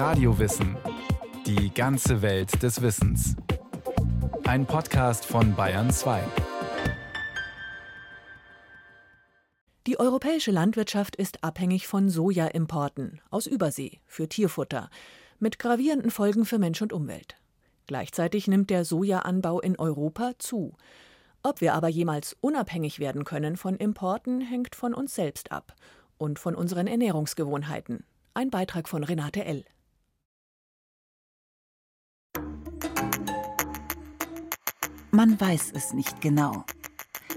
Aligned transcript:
Radiowissen. 0.00 0.78
Die 1.44 1.74
ganze 1.74 2.22
Welt 2.22 2.62
des 2.62 2.80
Wissens. 2.80 3.36
Ein 4.44 4.64
Podcast 4.64 5.26
von 5.26 5.54
Bayern 5.54 5.90
2. 5.90 6.22
Die 9.86 10.00
europäische 10.00 10.52
Landwirtschaft 10.52 11.16
ist 11.16 11.44
abhängig 11.44 11.86
von 11.86 12.08
Sojaimporten 12.08 13.20
aus 13.28 13.46
Übersee 13.46 14.00
für 14.06 14.26
Tierfutter 14.26 14.88
mit 15.38 15.58
gravierenden 15.58 16.10
Folgen 16.10 16.46
für 16.46 16.58
Mensch 16.58 16.80
und 16.80 16.94
Umwelt. 16.94 17.36
Gleichzeitig 17.86 18.48
nimmt 18.48 18.70
der 18.70 18.86
Sojaanbau 18.86 19.60
in 19.60 19.78
Europa 19.78 20.32
zu. 20.38 20.78
Ob 21.42 21.60
wir 21.60 21.74
aber 21.74 21.88
jemals 21.88 22.38
unabhängig 22.40 23.00
werden 23.00 23.24
können 23.24 23.58
von 23.58 23.76
Importen, 23.76 24.40
hängt 24.40 24.74
von 24.76 24.94
uns 24.94 25.14
selbst 25.14 25.52
ab 25.52 25.74
und 26.16 26.38
von 26.38 26.54
unseren 26.54 26.86
Ernährungsgewohnheiten. 26.86 28.02
Ein 28.32 28.48
Beitrag 28.48 28.88
von 28.88 29.04
Renate 29.04 29.44
L. 29.44 29.66
Man 35.12 35.40
weiß 35.40 35.72
es 35.74 35.92
nicht 35.92 36.20
genau. 36.20 36.64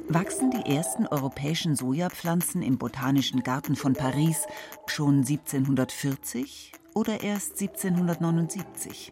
Wachsen 0.08 0.52
die 0.52 0.76
ersten 0.76 1.08
europäischen 1.08 1.76
Sojapflanzen 1.76 2.62
im 2.62 2.78
Botanischen 2.78 3.42
Garten 3.42 3.76
von 3.76 3.94
Paris 3.94 4.46
schon 4.86 5.20
1740 5.20 6.74
oder 6.94 7.24
erst 7.24 7.60
1779? 7.60 9.12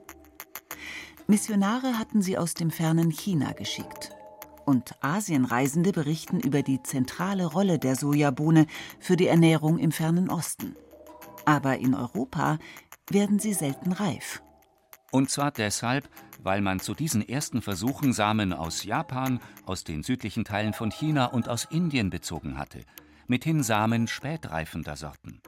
Missionare 1.26 1.98
hatten 1.98 2.22
sie 2.22 2.38
aus 2.38 2.54
dem 2.54 2.70
fernen 2.70 3.10
China 3.10 3.54
geschickt. 3.54 4.12
Und 4.64 4.94
Asienreisende 5.02 5.91
berichten 5.91 6.40
über 6.40 6.62
die 6.62 6.84
zentrale 6.84 7.48
Rolle 7.48 7.80
der 7.80 7.96
Sojabohne 7.96 8.68
für 9.00 9.16
die 9.16 9.28
Ernährung 9.28 9.80
im 9.80 9.91
fernen 9.91 10.30
Osten. 10.30 10.76
Aber 11.46 11.80
in 11.80 11.96
Europa 11.96 12.60
werden 13.10 13.40
sie 13.40 13.54
selten 13.54 13.91
reif. 13.91 14.44
Und 15.12 15.30
zwar 15.30 15.52
deshalb, 15.52 16.10
weil 16.41 16.62
man 16.62 16.80
zu 16.80 16.94
diesen 16.94 17.27
ersten 17.27 17.62
Versuchen 17.62 18.13
Samen 18.13 18.54
aus 18.54 18.84
Japan, 18.85 19.40
aus 19.66 19.84
den 19.84 20.04
südlichen 20.04 20.46
Teilen 20.46 20.74
von 20.74 20.90
China 20.90 21.26
und 21.26 21.49
aus 21.49 21.66
Indien 21.66 22.10
bezogen 22.10 22.58
hatte, 22.58 22.82
mithin 23.27 23.62
Samen 23.62 24.08
spätreifender 24.08 24.96
Sorten. 24.96 25.41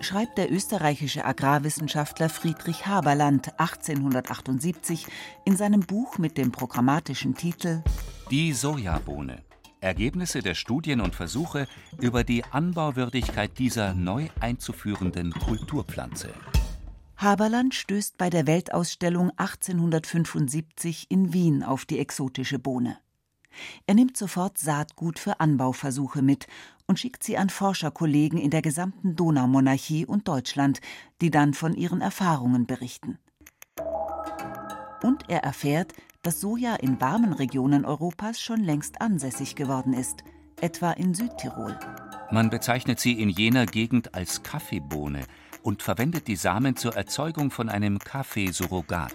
Schreibt 0.00 0.38
der 0.38 0.52
österreichische 0.52 1.24
Agrarwissenschaftler 1.24 2.28
Friedrich 2.28 2.86
Haberland 2.86 3.58
1878 3.58 5.06
in 5.44 5.56
seinem 5.56 5.80
Buch 5.80 6.18
mit 6.18 6.36
dem 6.36 6.52
programmatischen 6.52 7.34
Titel 7.34 7.82
Die 8.30 8.52
Sojabohne. 8.52 9.42
Ergebnisse 9.80 10.40
der 10.40 10.54
Studien 10.54 11.00
und 11.00 11.14
Versuche 11.14 11.68
über 12.00 12.24
die 12.24 12.44
Anbauwürdigkeit 12.44 13.58
dieser 13.58 13.94
neu 13.94 14.28
einzuführenden 14.40 15.32
Kulturpflanze. 15.32 16.30
Haberland 17.20 17.74
stößt 17.74 18.16
bei 18.16 18.30
der 18.30 18.46
Weltausstellung 18.46 19.32
1875 19.36 21.06
in 21.08 21.32
Wien 21.32 21.64
auf 21.64 21.84
die 21.84 21.98
exotische 21.98 22.60
Bohne. 22.60 22.96
Er 23.88 23.96
nimmt 23.96 24.16
sofort 24.16 24.56
Saatgut 24.56 25.18
für 25.18 25.40
Anbauversuche 25.40 26.22
mit 26.22 26.46
und 26.86 27.00
schickt 27.00 27.24
sie 27.24 27.36
an 27.36 27.50
Forscherkollegen 27.50 28.38
in 28.38 28.50
der 28.50 28.62
gesamten 28.62 29.16
Donaumonarchie 29.16 30.06
und 30.06 30.28
Deutschland, 30.28 30.80
die 31.20 31.32
dann 31.32 31.54
von 31.54 31.74
ihren 31.74 32.02
Erfahrungen 32.02 32.66
berichten. 32.66 33.18
Und 35.02 35.28
er 35.28 35.42
erfährt, 35.42 35.94
dass 36.22 36.40
Soja 36.40 36.76
in 36.76 37.00
warmen 37.00 37.32
Regionen 37.32 37.84
Europas 37.84 38.40
schon 38.40 38.60
längst 38.60 39.00
ansässig 39.00 39.56
geworden 39.56 39.92
ist, 39.92 40.22
etwa 40.60 40.92
in 40.92 41.14
Südtirol. 41.14 41.76
Man 42.30 42.48
bezeichnet 42.48 43.00
sie 43.00 43.20
in 43.20 43.28
jener 43.28 43.66
Gegend 43.66 44.14
als 44.14 44.44
Kaffeebohne 44.44 45.24
und 45.68 45.82
verwendet 45.82 46.28
die 46.28 46.36
Samen 46.36 46.76
zur 46.76 46.96
Erzeugung 46.96 47.50
von 47.50 47.68
einem 47.68 47.98
Kaffeesurrogat. 47.98 49.14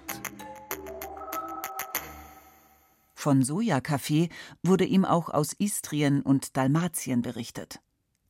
Von 3.15 3.41
Sojakaffee 3.41 4.29
wurde 4.61 4.85
ihm 4.85 5.03
auch 5.03 5.29
aus 5.29 5.53
Istrien 5.53 6.21
und 6.21 6.55
Dalmatien 6.55 7.23
berichtet. 7.23 7.79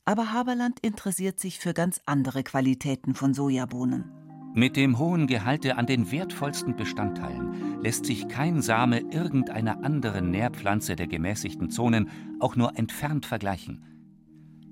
Aber 0.06 0.32
Haberland 0.32 0.80
interessiert 0.80 1.42
sich 1.42 1.60
für 1.60 1.74
ganz 1.74 2.00
andere 2.06 2.44
Qualitäten 2.44 3.14
von 3.14 3.34
Sojabohnen. 3.34 4.10
Mit 4.54 4.78
dem 4.78 5.00
hohen 5.00 5.28
Gehalte 5.28 5.76
an 5.76 5.86
den 5.86 6.10
wertvollsten 6.10 6.78
Bestandteilen 6.78 7.82
lässt 7.82 8.06
sich 8.06 8.30
kein 8.30 8.62
Same 8.62 9.00
irgendeiner 9.00 9.84
anderen 9.84 10.32
Nährpflanze 10.32 10.96
der 10.96 11.08
gemäßigten 11.08 11.72
Zonen 11.72 12.10
auch 12.40 12.56
nur 12.56 12.78
entfernt 12.78 13.26
vergleichen. 13.26 13.93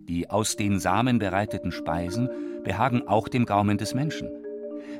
Die 0.07 0.29
aus 0.29 0.55
den 0.55 0.79
Samen 0.79 1.19
bereiteten 1.19 1.71
Speisen 1.71 2.29
behagen 2.63 3.07
auch 3.07 3.27
dem 3.27 3.45
Gaumen 3.45 3.77
des 3.77 3.93
Menschen, 3.93 4.29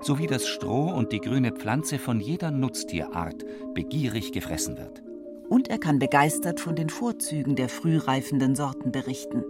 sowie 0.02 0.28
das 0.28 0.48
Stroh 0.48 0.90
und 0.90 1.12
die 1.12 1.20
grüne 1.20 1.52
Pflanze 1.52 2.00
von 2.00 2.20
jeder 2.20 2.52
Nutztierart 2.52 3.46
begierig 3.74 4.32
gefressen 4.32 4.78
wird. 4.78 5.04
Und 5.50 5.70
er 5.70 5.80
kann 5.80 6.00
begeistert 6.00 6.60
von 6.60 6.76
den 6.76 6.90
Vorzügen 6.90 7.56
der 7.56 7.70
frühreifenden 7.70 8.56
Sorten 8.56 8.92
berichten. 8.92 9.44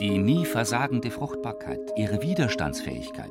Die 0.00 0.18
nie 0.18 0.44
versagende 0.44 1.10
Fruchtbarkeit, 1.10 1.80
ihre 1.96 2.22
Widerstandsfähigkeit, 2.22 3.30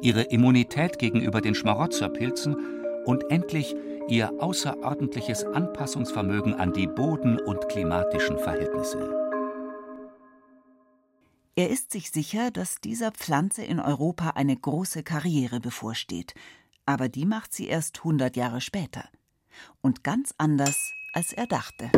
ihre 0.00 0.22
Immunität 0.22 0.98
gegenüber 0.98 1.40
den 1.40 1.54
Schmarotzerpilzen 1.54 2.56
und 3.04 3.30
endlich 3.30 3.74
ihr 4.08 4.32
außerordentliches 4.38 5.44
Anpassungsvermögen 5.44 6.54
an 6.54 6.72
die 6.72 6.86
boden- 6.86 7.40
und 7.40 7.68
klimatischen 7.68 8.38
Verhältnisse. 8.38 9.25
Er 11.58 11.70
ist 11.70 11.90
sich 11.90 12.10
sicher, 12.10 12.50
dass 12.50 12.82
dieser 12.82 13.12
Pflanze 13.12 13.64
in 13.64 13.80
Europa 13.80 14.30
eine 14.30 14.54
große 14.54 15.02
Karriere 15.02 15.58
bevorsteht. 15.58 16.34
Aber 16.84 17.08
die 17.08 17.24
macht 17.24 17.54
sie 17.54 17.66
erst 17.66 17.98
100 17.98 18.36
Jahre 18.36 18.60
später. 18.60 19.08
Und 19.80 20.04
ganz 20.04 20.34
anders, 20.36 20.76
als 21.14 21.32
er 21.32 21.46
dachte. 21.46 21.90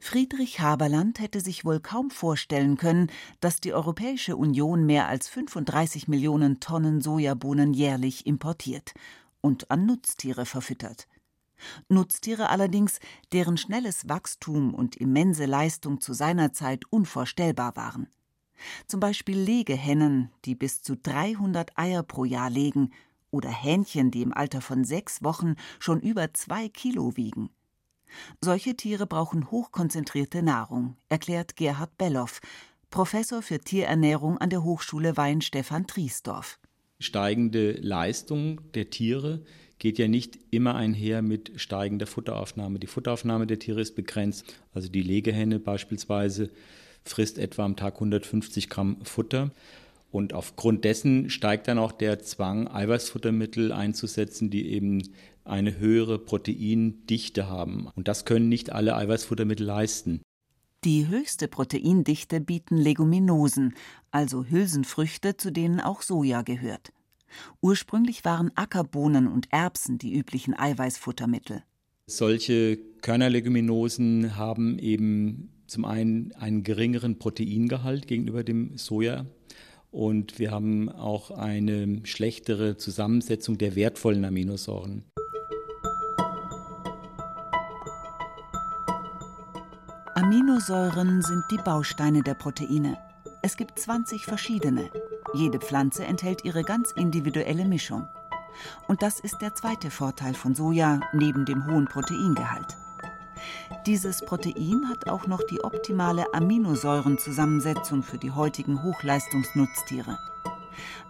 Friedrich 0.00 0.60
Haberland 0.60 1.20
hätte 1.20 1.40
sich 1.40 1.66
wohl 1.66 1.80
kaum 1.80 2.10
vorstellen 2.10 2.78
können, 2.78 3.10
dass 3.40 3.60
die 3.60 3.74
Europäische 3.74 4.36
Union 4.36 4.86
mehr 4.86 5.06
als 5.06 5.28
35 5.28 6.08
Millionen 6.08 6.60
Tonnen 6.60 7.02
Sojabohnen 7.02 7.74
jährlich 7.74 8.26
importiert 8.26 8.94
und 9.42 9.70
an 9.70 9.84
Nutztiere 9.84 10.46
verfüttert. 10.46 11.08
Nutztiere 11.88 12.50
allerdings, 12.50 12.98
deren 13.32 13.56
schnelles 13.56 14.08
Wachstum 14.08 14.74
und 14.74 14.96
immense 14.96 15.46
Leistung 15.46 16.00
zu 16.00 16.12
seiner 16.12 16.52
Zeit 16.52 16.84
unvorstellbar 16.90 17.76
waren. 17.76 18.08
Zum 18.86 19.00
Beispiel 19.00 19.38
Legehennen, 19.38 20.30
die 20.44 20.54
bis 20.54 20.82
zu 20.82 20.96
300 20.96 21.76
Eier 21.78 22.02
pro 22.02 22.24
Jahr 22.24 22.50
legen, 22.50 22.90
oder 23.30 23.50
Hähnchen, 23.50 24.10
die 24.12 24.22
im 24.22 24.32
Alter 24.32 24.60
von 24.60 24.84
sechs 24.84 25.22
Wochen 25.24 25.56
schon 25.80 26.00
über 26.00 26.32
zwei 26.34 26.68
Kilo 26.68 27.16
wiegen. 27.16 27.50
Solche 28.40 28.76
Tiere 28.76 29.06
brauchen 29.06 29.50
hochkonzentrierte 29.50 30.42
Nahrung, 30.42 30.96
erklärt 31.08 31.56
Gerhard 31.56 31.98
Belloff, 31.98 32.40
Professor 32.90 33.42
für 33.42 33.58
Tierernährung 33.58 34.38
an 34.38 34.50
der 34.50 34.62
Hochschule 34.62 35.16
Wein-Stefan 35.16 35.88
Triesdorf. 35.88 36.60
Steigende 37.00 37.72
Leistung 37.72 38.70
der 38.72 38.90
Tiere 38.90 39.44
geht 39.84 39.98
ja 39.98 40.08
nicht 40.08 40.38
immer 40.50 40.76
einher 40.76 41.20
mit 41.20 41.52
steigender 41.56 42.06
Futteraufnahme. 42.06 42.78
Die 42.78 42.86
Futteraufnahme 42.86 43.46
der 43.46 43.58
Tiere 43.58 43.82
ist 43.82 43.94
begrenzt. 43.94 44.46
Also 44.72 44.88
die 44.88 45.02
Legehenne 45.02 45.58
beispielsweise 45.58 46.48
frisst 47.04 47.36
etwa 47.36 47.66
am 47.66 47.76
Tag 47.76 47.96
150 47.96 48.70
Gramm 48.70 48.96
Futter. 49.04 49.50
Und 50.10 50.32
aufgrund 50.32 50.86
dessen 50.86 51.28
steigt 51.28 51.68
dann 51.68 51.76
auch 51.76 51.92
der 51.92 52.18
Zwang, 52.20 52.66
Eiweißfuttermittel 52.66 53.72
einzusetzen, 53.72 54.48
die 54.48 54.70
eben 54.70 55.02
eine 55.44 55.76
höhere 55.76 56.18
Proteindichte 56.18 57.50
haben. 57.50 57.88
Und 57.94 58.08
das 58.08 58.24
können 58.24 58.48
nicht 58.48 58.72
alle 58.72 58.96
Eiweißfuttermittel 58.96 59.66
leisten. 59.66 60.22
Die 60.84 61.08
höchste 61.08 61.46
Proteindichte 61.46 62.40
bieten 62.40 62.78
Leguminosen, 62.78 63.74
also 64.10 64.46
Hülsenfrüchte, 64.46 65.36
zu 65.36 65.52
denen 65.52 65.80
auch 65.80 66.00
Soja 66.00 66.40
gehört. 66.40 66.90
Ursprünglich 67.60 68.24
waren 68.24 68.50
Ackerbohnen 68.54 69.26
und 69.26 69.52
Erbsen 69.52 69.98
die 69.98 70.14
üblichen 70.14 70.54
Eiweißfuttermittel. 70.54 71.62
Solche 72.06 72.78
Körnerleguminosen 73.00 74.36
haben 74.36 74.78
eben 74.78 75.50
zum 75.66 75.84
einen 75.84 76.32
einen 76.34 76.62
geringeren 76.62 77.18
Proteingehalt 77.18 78.06
gegenüber 78.06 78.44
dem 78.44 78.76
Soja 78.76 79.26
und 79.90 80.38
wir 80.38 80.50
haben 80.50 80.90
auch 80.90 81.30
eine 81.30 82.00
schlechtere 82.04 82.76
Zusammensetzung 82.76 83.58
der 83.58 83.76
wertvollen 83.76 84.24
Aminosäuren. 84.24 85.04
Aminosäuren 90.14 91.22
sind 91.22 91.44
die 91.50 91.58
Bausteine 91.58 92.22
der 92.22 92.34
Proteine. 92.34 92.98
Es 93.42 93.56
gibt 93.56 93.78
20 93.78 94.24
verschiedene. 94.24 94.90
Jede 95.34 95.58
Pflanze 95.58 96.04
enthält 96.04 96.44
ihre 96.44 96.62
ganz 96.62 96.92
individuelle 96.92 97.64
Mischung. 97.64 98.08
Und 98.86 99.02
das 99.02 99.18
ist 99.18 99.38
der 99.42 99.54
zweite 99.54 99.90
Vorteil 99.90 100.34
von 100.34 100.54
Soja 100.54 101.00
neben 101.12 101.44
dem 101.44 101.66
hohen 101.66 101.86
Proteingehalt. 101.86 102.76
Dieses 103.84 104.24
Protein 104.24 104.88
hat 104.88 105.08
auch 105.08 105.26
noch 105.26 105.42
die 105.42 105.62
optimale 105.62 106.32
Aminosäurenzusammensetzung 106.32 108.04
für 108.04 108.16
die 108.16 108.30
heutigen 108.30 108.82
Hochleistungsnutztiere. 108.84 110.18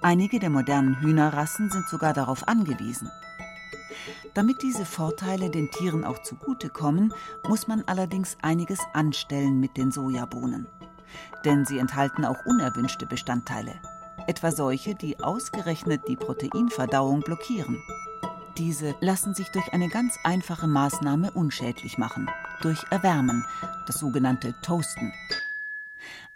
Einige 0.01 0.39
der 0.39 0.51
modernen 0.51 1.01
Hühnerrassen 1.01 1.71
sind 1.71 1.87
sogar 1.87 2.15
darauf 2.15 2.49
angewiesen. 2.49 3.11
Damit 4.33 4.63
diese 4.63 4.85
Vorteile 4.87 5.51
den 5.51 5.71
Tieren 5.71 6.05
auch 6.05 6.21
zugutekommen, 6.23 7.13
muss 7.47 7.69
man 7.69 7.85
allerdings 7.87 8.37
einiges 8.43 8.81
anstellen 8.95 9.61
mit 9.61 9.77
den 9.77 9.93
Sojabohnen. 9.93 10.67
Denn 11.45 11.65
sie 11.65 11.79
enthalten 11.79 12.25
auch 12.25 12.45
unerwünschte 12.47 13.07
Bestandteile, 13.07 13.75
etwa 14.27 14.51
solche, 14.51 14.95
die 14.95 15.19
ausgerechnet 15.21 16.03
die 16.09 16.17
Proteinverdauung 16.17 17.21
blockieren. 17.21 17.83
Diese 18.59 18.95
lassen 19.01 19.35
sich 19.35 19.49
durch 19.49 19.73
eine 19.73 19.89
ganz 19.89 20.17
einfache 20.23 20.69
Maßnahme 20.69 21.33
unschädlich 21.33 21.99
machen, 21.99 22.29
durch 22.63 22.85
Erwärmen, 22.91 23.45
das 23.87 23.99
sogenannte 23.99 24.55
Toasten. 24.63 25.13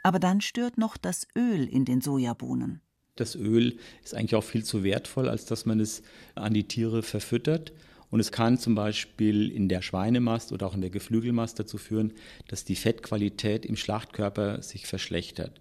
Aber 0.02 0.18
dann 0.18 0.40
stört 0.40 0.78
noch 0.78 0.96
das 0.96 1.28
Öl 1.36 1.68
in 1.68 1.84
den 1.84 2.00
Sojabohnen. 2.00 2.80
Das 3.14 3.34
Öl 3.34 3.78
ist 4.04 4.14
eigentlich 4.14 4.34
auch 4.34 4.44
viel 4.44 4.64
zu 4.64 4.84
wertvoll, 4.84 5.28
als 5.28 5.44
dass 5.44 5.66
man 5.66 5.80
es 5.80 6.02
an 6.34 6.54
die 6.54 6.68
Tiere 6.68 7.02
verfüttert. 7.02 7.72
Und 8.10 8.20
es 8.20 8.32
kann 8.32 8.58
zum 8.58 8.74
Beispiel 8.74 9.50
in 9.50 9.68
der 9.68 9.82
Schweinemast 9.82 10.52
oder 10.52 10.66
auch 10.66 10.74
in 10.74 10.80
der 10.80 10.90
Geflügelmast 10.90 11.58
dazu 11.58 11.78
führen, 11.78 12.12
dass 12.46 12.64
die 12.64 12.76
Fettqualität 12.76 13.66
im 13.66 13.76
Schlachtkörper 13.76 14.62
sich 14.62 14.86
verschlechtert. 14.86 15.60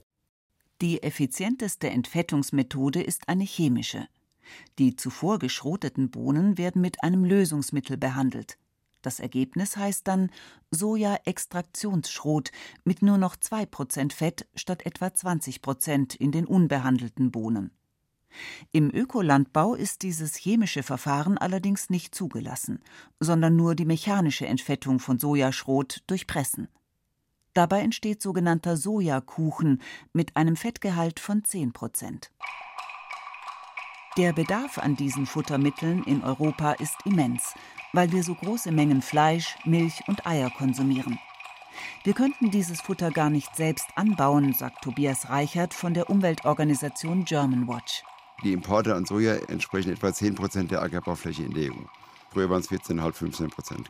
Die 0.82 1.02
effizienteste 1.02 1.90
Entfettungsmethode 1.90 3.02
ist 3.02 3.30
eine 3.30 3.44
chemische. 3.44 4.08
Die 4.78 4.96
zuvor 4.96 5.40
geschroteten 5.40 6.12
Bohnen 6.12 6.58
werden 6.58 6.82
mit 6.82 7.04
einem 7.04 7.26
Lösungsmittel 7.26 7.98
behandelt. 7.98 8.58
Das 9.02 9.20
Ergebnis 9.20 9.76
heißt 9.76 10.08
dann 10.08 10.30
Soja-Extraktionsschrot 10.72 12.52
mit 12.84 13.02
nur 13.02 13.18
noch 13.18 13.36
2% 13.36 14.14
Fett 14.14 14.48
statt 14.54 14.86
etwa 14.86 15.08
20% 15.08 16.16
in 16.16 16.32
den 16.32 16.46
unbehandelten 16.46 17.32
Bohnen. 17.32 17.72
Im 18.72 18.94
Ökolandbau 18.94 19.74
ist 19.74 20.04
dieses 20.04 20.36
chemische 20.36 20.84
Verfahren 20.84 21.38
allerdings 21.38 21.90
nicht 21.90 22.14
zugelassen, 22.14 22.82
sondern 23.20 23.56
nur 23.56 23.74
die 23.74 23.86
mechanische 23.86 24.46
Entfettung 24.46 25.00
von 25.00 25.18
Sojaschrot 25.18 26.04
durch 26.08 26.28
Pressen. 26.28 26.68
Dabei 27.58 27.80
entsteht 27.80 28.22
sogenannter 28.22 28.78
Sojakuchen 28.78 29.82
mit 30.14 30.38
einem 30.38 30.56
Fettgehalt 30.56 31.20
von 31.20 31.44
10 31.44 31.74
Prozent. 31.74 32.30
Der 34.16 34.32
Bedarf 34.32 34.78
an 34.78 34.96
diesen 34.96 35.26
Futtermitteln 35.26 36.04
in 36.04 36.24
Europa 36.24 36.74
ist 36.74 36.94
immens, 37.04 37.56
weil 37.94 38.12
wir 38.12 38.22
so 38.22 38.36
große 38.36 38.72
Mengen 38.72 39.02
Fleisch, 39.02 39.56
Milch 39.66 40.04
und 40.06 40.28
Eier 40.28 40.52
konsumieren. 40.52 41.18
Wir 42.04 42.14
könnten 42.14 42.52
dieses 42.52 42.80
Futter 42.80 43.10
gar 43.10 43.32
nicht 43.32 43.56
selbst 43.56 43.88
anbauen, 43.96 44.54
sagt 44.54 44.84
Tobias 44.84 45.32
Reichert 45.32 45.74
von 45.74 45.96
der 45.96 46.12
Umweltorganisation 46.12 47.26
Germanwatch. 47.26 48.04
Die 48.44 48.54
Importe 48.54 48.94
an 48.94 49.06
Soja 49.06 49.34
entsprechen 49.48 49.94
etwa 49.94 50.14
10 50.14 50.36
Prozent 50.36 50.70
der 50.70 50.84
Ackerbaufläche 50.84 51.42
in 51.42 51.56
der 51.56 51.72
EU. 51.72 51.86
Früher 52.30 52.52
waren 52.52 52.60
es 52.60 52.70
14,5, 52.70 53.14
15 53.14 53.50
Prozent. 53.50 53.90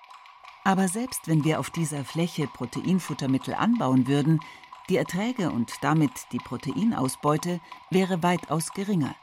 Aber 0.68 0.90
selbst 0.90 1.30
wenn 1.30 1.46
wir 1.46 1.62
auf 1.62 1.70
dieser 1.70 2.04
Fläche 2.04 2.46
Proteinfuttermittel 2.46 3.54
anbauen 3.54 4.06
würden, 4.06 4.42
die 4.90 4.98
Erträge 4.98 5.50
und 5.50 5.72
damit 5.80 6.12
die 6.34 6.40
Proteinausbeute 6.40 7.62
wäre 7.90 8.22
weitaus 8.22 8.74
geringer. 8.74 9.16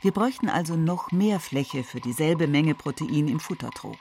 Wir 0.00 0.12
bräuchten 0.12 0.48
also 0.48 0.76
noch 0.76 1.10
mehr 1.10 1.40
Fläche 1.40 1.82
für 1.82 2.00
dieselbe 2.00 2.46
Menge 2.46 2.76
Protein 2.76 3.26
im 3.26 3.40
Futtertrog. 3.40 3.96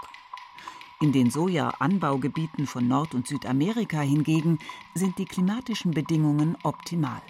In 1.02 1.12
den 1.12 1.32
Soja-Anbaugebieten 1.32 2.68
von 2.68 2.88
Nord- 2.88 3.16
und 3.16 3.26
Südamerika 3.26 4.02
hingegen 4.02 4.60
sind 4.94 5.18
die 5.18 5.26
klimatischen 5.26 5.90
Bedingungen 5.90 6.56
optimal. 6.62 7.24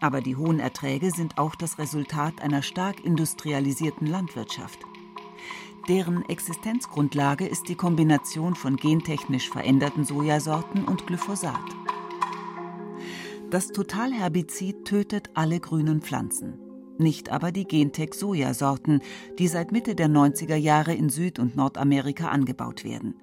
Aber 0.00 0.22
die 0.22 0.36
hohen 0.36 0.60
Erträge 0.60 1.10
sind 1.10 1.36
auch 1.36 1.56
das 1.56 1.76
Resultat 1.76 2.40
einer 2.40 2.62
stark 2.62 3.04
industrialisierten 3.04 4.06
Landwirtschaft. 4.06 4.78
Deren 5.88 6.24
Existenzgrundlage 6.28 7.44
ist 7.44 7.68
die 7.68 7.74
Kombination 7.74 8.54
von 8.54 8.76
gentechnisch 8.76 9.50
veränderten 9.50 10.04
Sojasorten 10.04 10.84
und 10.84 11.08
Glyphosat. 11.08 11.60
Das 13.50 13.68
Totalherbizid 13.68 14.84
tötet 14.84 15.30
alle 15.34 15.58
grünen 15.58 16.00
Pflanzen, 16.00 16.58
nicht 16.98 17.30
aber 17.30 17.50
die 17.50 17.66
Gentech-Sojasorten, 17.66 19.00
die 19.40 19.48
seit 19.48 19.72
Mitte 19.72 19.96
der 19.96 20.08
90er 20.08 20.54
Jahre 20.54 20.94
in 20.94 21.08
Süd- 21.08 21.40
und 21.40 21.56
Nordamerika 21.56 22.28
angebaut 22.28 22.84
werden. 22.84 23.16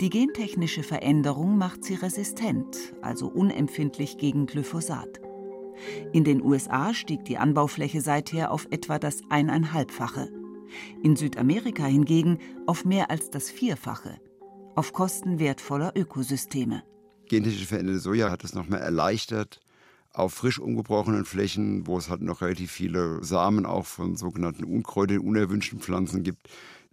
Die 0.00 0.10
gentechnische 0.10 0.84
Veränderung 0.84 1.58
macht 1.58 1.82
sie 1.82 1.94
resistent, 1.94 2.94
also 3.02 3.26
unempfindlich 3.26 4.18
gegen 4.18 4.46
Glyphosat. 4.46 5.20
In 6.12 6.22
den 6.22 6.42
USA 6.42 6.94
stieg 6.94 7.24
die 7.24 7.38
Anbaufläche 7.38 8.00
seither 8.00 8.52
auf 8.52 8.68
etwa 8.70 9.00
das 9.00 9.22
eineinhalbfache. 9.28 10.30
In 11.02 11.16
Südamerika 11.16 11.84
hingegen 11.84 12.38
auf 12.66 12.84
mehr 12.84 13.10
als 13.10 13.30
das 13.30 13.50
Vierfache. 13.50 14.20
Auf 14.74 14.92
Kosten 14.92 15.38
wertvoller 15.38 15.92
Ökosysteme. 15.96 16.82
Gentechnisch 17.28 17.66
veränderte 17.66 18.00
Soja 18.00 18.30
hat 18.30 18.44
es 18.44 18.54
noch 18.54 18.68
mehr 18.68 18.80
erleichtert, 18.80 19.60
auf 20.12 20.32
frisch 20.32 20.58
umgebrochenen 20.58 21.24
Flächen, 21.24 21.86
wo 21.86 21.98
es 21.98 22.08
halt 22.08 22.22
noch 22.22 22.40
relativ 22.40 22.70
viele 22.70 23.22
Samen 23.24 23.66
auch 23.66 23.86
von 23.86 24.16
sogenannten 24.16 24.64
Unkräutern, 24.64 25.18
unerwünschten 25.18 25.80
Pflanzen 25.80 26.22
gibt, 26.22 26.48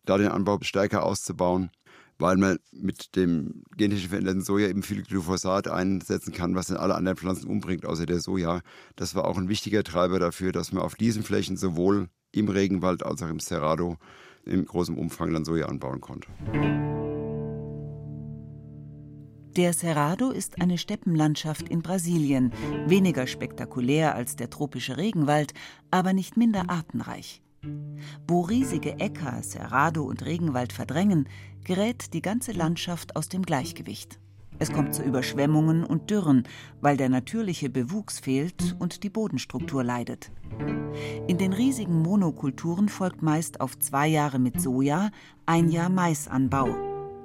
da 0.06 0.18
den 0.18 0.28
Anbau 0.28 0.60
stärker 0.62 1.04
auszubauen 1.04 1.70
weil 2.20 2.38
man 2.38 2.60
mit 2.72 3.16
dem 3.16 3.64
genetisch 3.76 4.08
veränderten 4.08 4.42
Soja 4.42 4.68
eben 4.68 4.84
viel 4.84 5.04
Glyphosat 5.04 5.68
einsetzen 5.68 6.34
kann, 6.34 6.56
was 6.56 6.68
dann 6.68 6.78
alle 6.78 6.96
anderen 6.96 7.18
Pflanzen 7.18 7.50
umbringt, 7.50 7.86
außer 7.86 8.06
der 8.06 8.20
Soja. 8.20 8.62
Das 8.96 9.16
war 9.16 9.26
auch 9.26 9.38
ein 9.38 9.50
wichtiger 9.50 9.84
Treiber 9.84 10.20
dafür, 10.20 10.52
dass 10.52 10.72
man 10.72 10.84
auf 10.84 10.96
diesen 10.96 11.24
Flächen 11.24 11.58
sowohl 11.58 12.08
im 12.34 12.50
Regenwald 12.50 13.06
als 13.06 13.24
auch 13.24 13.30
im 13.30 13.40
Cerrado 13.40 13.98
in 14.46 14.66
großem 14.66 14.98
Umfang 14.98 15.34
dann 15.34 15.46
Soja 15.46 15.68
anbauen 15.68 16.02
konnte. 16.02 16.28
Der 19.56 19.72
Cerrado 19.72 20.32
ist 20.32 20.60
eine 20.60 20.80
Steppenlandschaft 20.80 21.70
in 21.70 21.84
Brasilien, 21.84 22.52
weniger 22.88 23.28
spektakulär 23.28 24.16
als 24.16 24.36
der 24.36 24.50
tropische 24.50 24.98
Regenwald, 24.98 25.54
aber 25.92 26.14
nicht 26.14 26.38
minder 26.38 26.70
artenreich. 26.70 27.44
Wo 28.28 28.42
riesige 28.42 29.00
Äcker, 29.00 29.42
Cerrado 29.44 30.04
und 30.04 30.26
Regenwald 30.26 30.74
verdrängen, 30.74 31.30
gerät 31.64 32.14
die 32.14 32.22
ganze 32.22 32.52
Landschaft 32.52 33.16
aus 33.16 33.30
dem 33.30 33.44
Gleichgewicht. 33.44 34.20
Es 34.60 34.72
kommt 34.72 34.94
zu 34.94 35.04
Überschwemmungen 35.04 35.84
und 35.84 36.10
Dürren, 36.10 36.44
weil 36.82 36.98
der 36.98 37.10
natürliche 37.10 37.70
Bewuchs 37.70 38.20
fehlt 38.20 38.76
und 38.80 39.04
die 39.04 39.10
Bodenstruktur 39.10 39.84
leidet. 39.84 40.32
In 41.28 41.38
den 41.38 41.54
riesigen 41.54 42.02
Monokulturen 42.02 42.90
folgt 42.90 43.22
meist 43.22 43.62
auf 43.62 43.78
zwei 43.80 44.08
Jahre 44.08 44.40
mit 44.40 44.62
Soja 44.62 45.10
ein 45.46 45.70
Jahr 45.70 45.90
Maisanbau. 45.90 46.76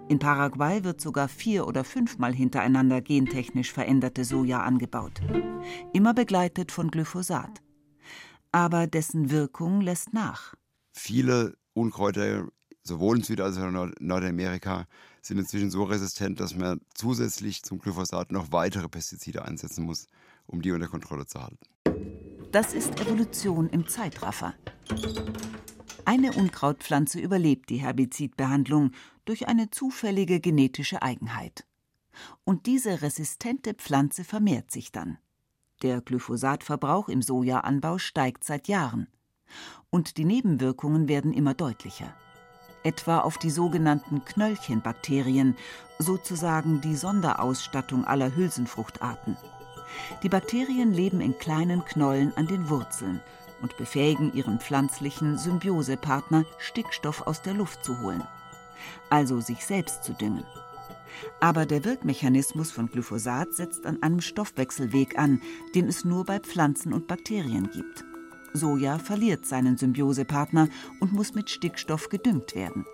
In 0.08 0.18
Paraguay 0.18 0.84
wird 0.84 1.00
sogar 1.00 1.28
vier 1.28 1.66
oder 1.66 1.84
fünfmal 1.84 2.34
hintereinander 2.34 3.00
gentechnisch 3.02 3.72
veränderte 3.72 4.24
Soja 4.24 4.62
angebaut. 4.62 5.20
Immer 5.92 6.14
begleitet 6.14 6.72
von 6.72 6.90
Glyphosat 6.90 7.62
aber 8.52 8.86
dessen 8.86 9.30
Wirkung 9.30 9.80
lässt 9.80 10.12
nach. 10.12 10.54
Viele 10.92 11.56
Unkräuter, 11.74 12.48
sowohl 12.82 13.18
in 13.18 13.22
Süd- 13.22 13.40
als 13.40 13.58
auch 13.58 13.68
in 13.68 13.94
Nordamerika, 14.00 14.86
sind 15.28 15.38
inzwischen 15.38 15.70
so 15.70 15.84
resistent, 15.84 16.40
dass 16.40 16.56
man 16.56 16.80
zusätzlich 16.94 17.62
zum 17.62 17.78
Glyphosat 17.78 18.32
noch 18.32 18.50
weitere 18.50 18.88
Pestizide 18.88 19.44
einsetzen 19.44 19.84
muss, 19.84 20.06
um 20.46 20.62
die 20.62 20.72
unter 20.72 20.88
Kontrolle 20.88 21.26
zu 21.26 21.40
halten. 21.40 21.58
Das 22.50 22.72
ist 22.72 22.98
Evolution 22.98 23.68
im 23.68 23.86
Zeitraffer. 23.86 24.54
Eine 26.06 26.32
Unkrautpflanze 26.32 27.20
überlebt 27.20 27.68
die 27.68 27.76
Herbizidbehandlung 27.76 28.92
durch 29.26 29.46
eine 29.48 29.70
zufällige 29.70 30.40
genetische 30.40 31.02
Eigenheit. 31.02 31.66
Und 32.44 32.64
diese 32.64 33.02
resistente 33.02 33.74
Pflanze 33.74 34.24
vermehrt 34.24 34.70
sich 34.70 34.92
dann. 34.92 35.18
Der 35.82 36.00
Glyphosatverbrauch 36.00 37.10
im 37.10 37.20
Sojaanbau 37.20 37.98
steigt 37.98 38.44
seit 38.44 38.66
Jahren. 38.66 39.08
Und 39.90 40.16
die 40.16 40.24
Nebenwirkungen 40.24 41.06
werden 41.06 41.34
immer 41.34 41.52
deutlicher. 41.52 42.16
Etwa 42.82 43.20
auf 43.20 43.38
die 43.38 43.50
sogenannten 43.50 44.24
Knöllchenbakterien, 44.24 45.56
sozusagen 45.98 46.80
die 46.80 46.96
Sonderausstattung 46.96 48.04
aller 48.04 48.34
Hülsenfruchtarten. 48.34 49.36
Die 50.22 50.28
Bakterien 50.28 50.92
leben 50.92 51.20
in 51.20 51.38
kleinen 51.38 51.84
Knollen 51.84 52.32
an 52.36 52.46
den 52.46 52.68
Wurzeln 52.68 53.20
und 53.62 53.76
befähigen 53.76 54.32
ihren 54.32 54.60
pflanzlichen 54.60 55.38
Symbiosepartner, 55.38 56.44
Stickstoff 56.58 57.26
aus 57.26 57.42
der 57.42 57.54
Luft 57.54 57.84
zu 57.84 58.00
holen, 58.00 58.22
also 59.10 59.40
sich 59.40 59.64
selbst 59.64 60.04
zu 60.04 60.12
düngen. 60.12 60.44
Aber 61.40 61.66
der 61.66 61.84
Wirkmechanismus 61.84 62.70
von 62.70 62.88
Glyphosat 62.88 63.52
setzt 63.52 63.86
an 63.86 64.02
einem 64.02 64.20
Stoffwechselweg 64.20 65.18
an, 65.18 65.40
den 65.74 65.88
es 65.88 66.04
nur 66.04 66.24
bei 66.24 66.38
Pflanzen 66.38 66.92
und 66.92 67.08
Bakterien 67.08 67.70
gibt. 67.70 68.04
Soja 68.52 68.98
verliert 68.98 69.46
seinen 69.46 69.76
Symbiosepartner 69.76 70.68
und 71.00 71.12
muss 71.12 71.34
mit 71.34 71.50
Stickstoff 71.50 72.08
gedüngt 72.08 72.54
werden. 72.54 72.84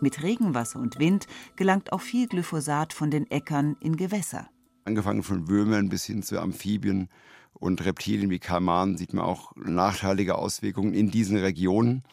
Mit 0.00 0.22
Regenwasser 0.22 0.78
und 0.78 0.98
Wind 0.98 1.26
gelangt 1.56 1.92
auch 1.92 2.00
viel 2.00 2.28
Glyphosat 2.28 2.92
von 2.92 3.10
den 3.10 3.30
Äckern 3.30 3.76
in 3.80 3.96
Gewässer. 3.96 4.48
Angefangen 4.84 5.22
von 5.22 5.48
Würmern 5.48 5.88
bis 5.88 6.04
hin 6.04 6.22
zu 6.22 6.38
Amphibien 6.38 7.08
und 7.54 7.84
Reptilien 7.84 8.30
wie 8.30 8.38
Kaimanen 8.38 8.98
sieht 8.98 9.14
man 9.14 9.24
auch 9.24 9.52
nachteilige 9.56 10.36
Auswirkungen 10.36 10.92
in 10.92 11.10
diesen 11.10 11.38
Regionen. 11.38 12.04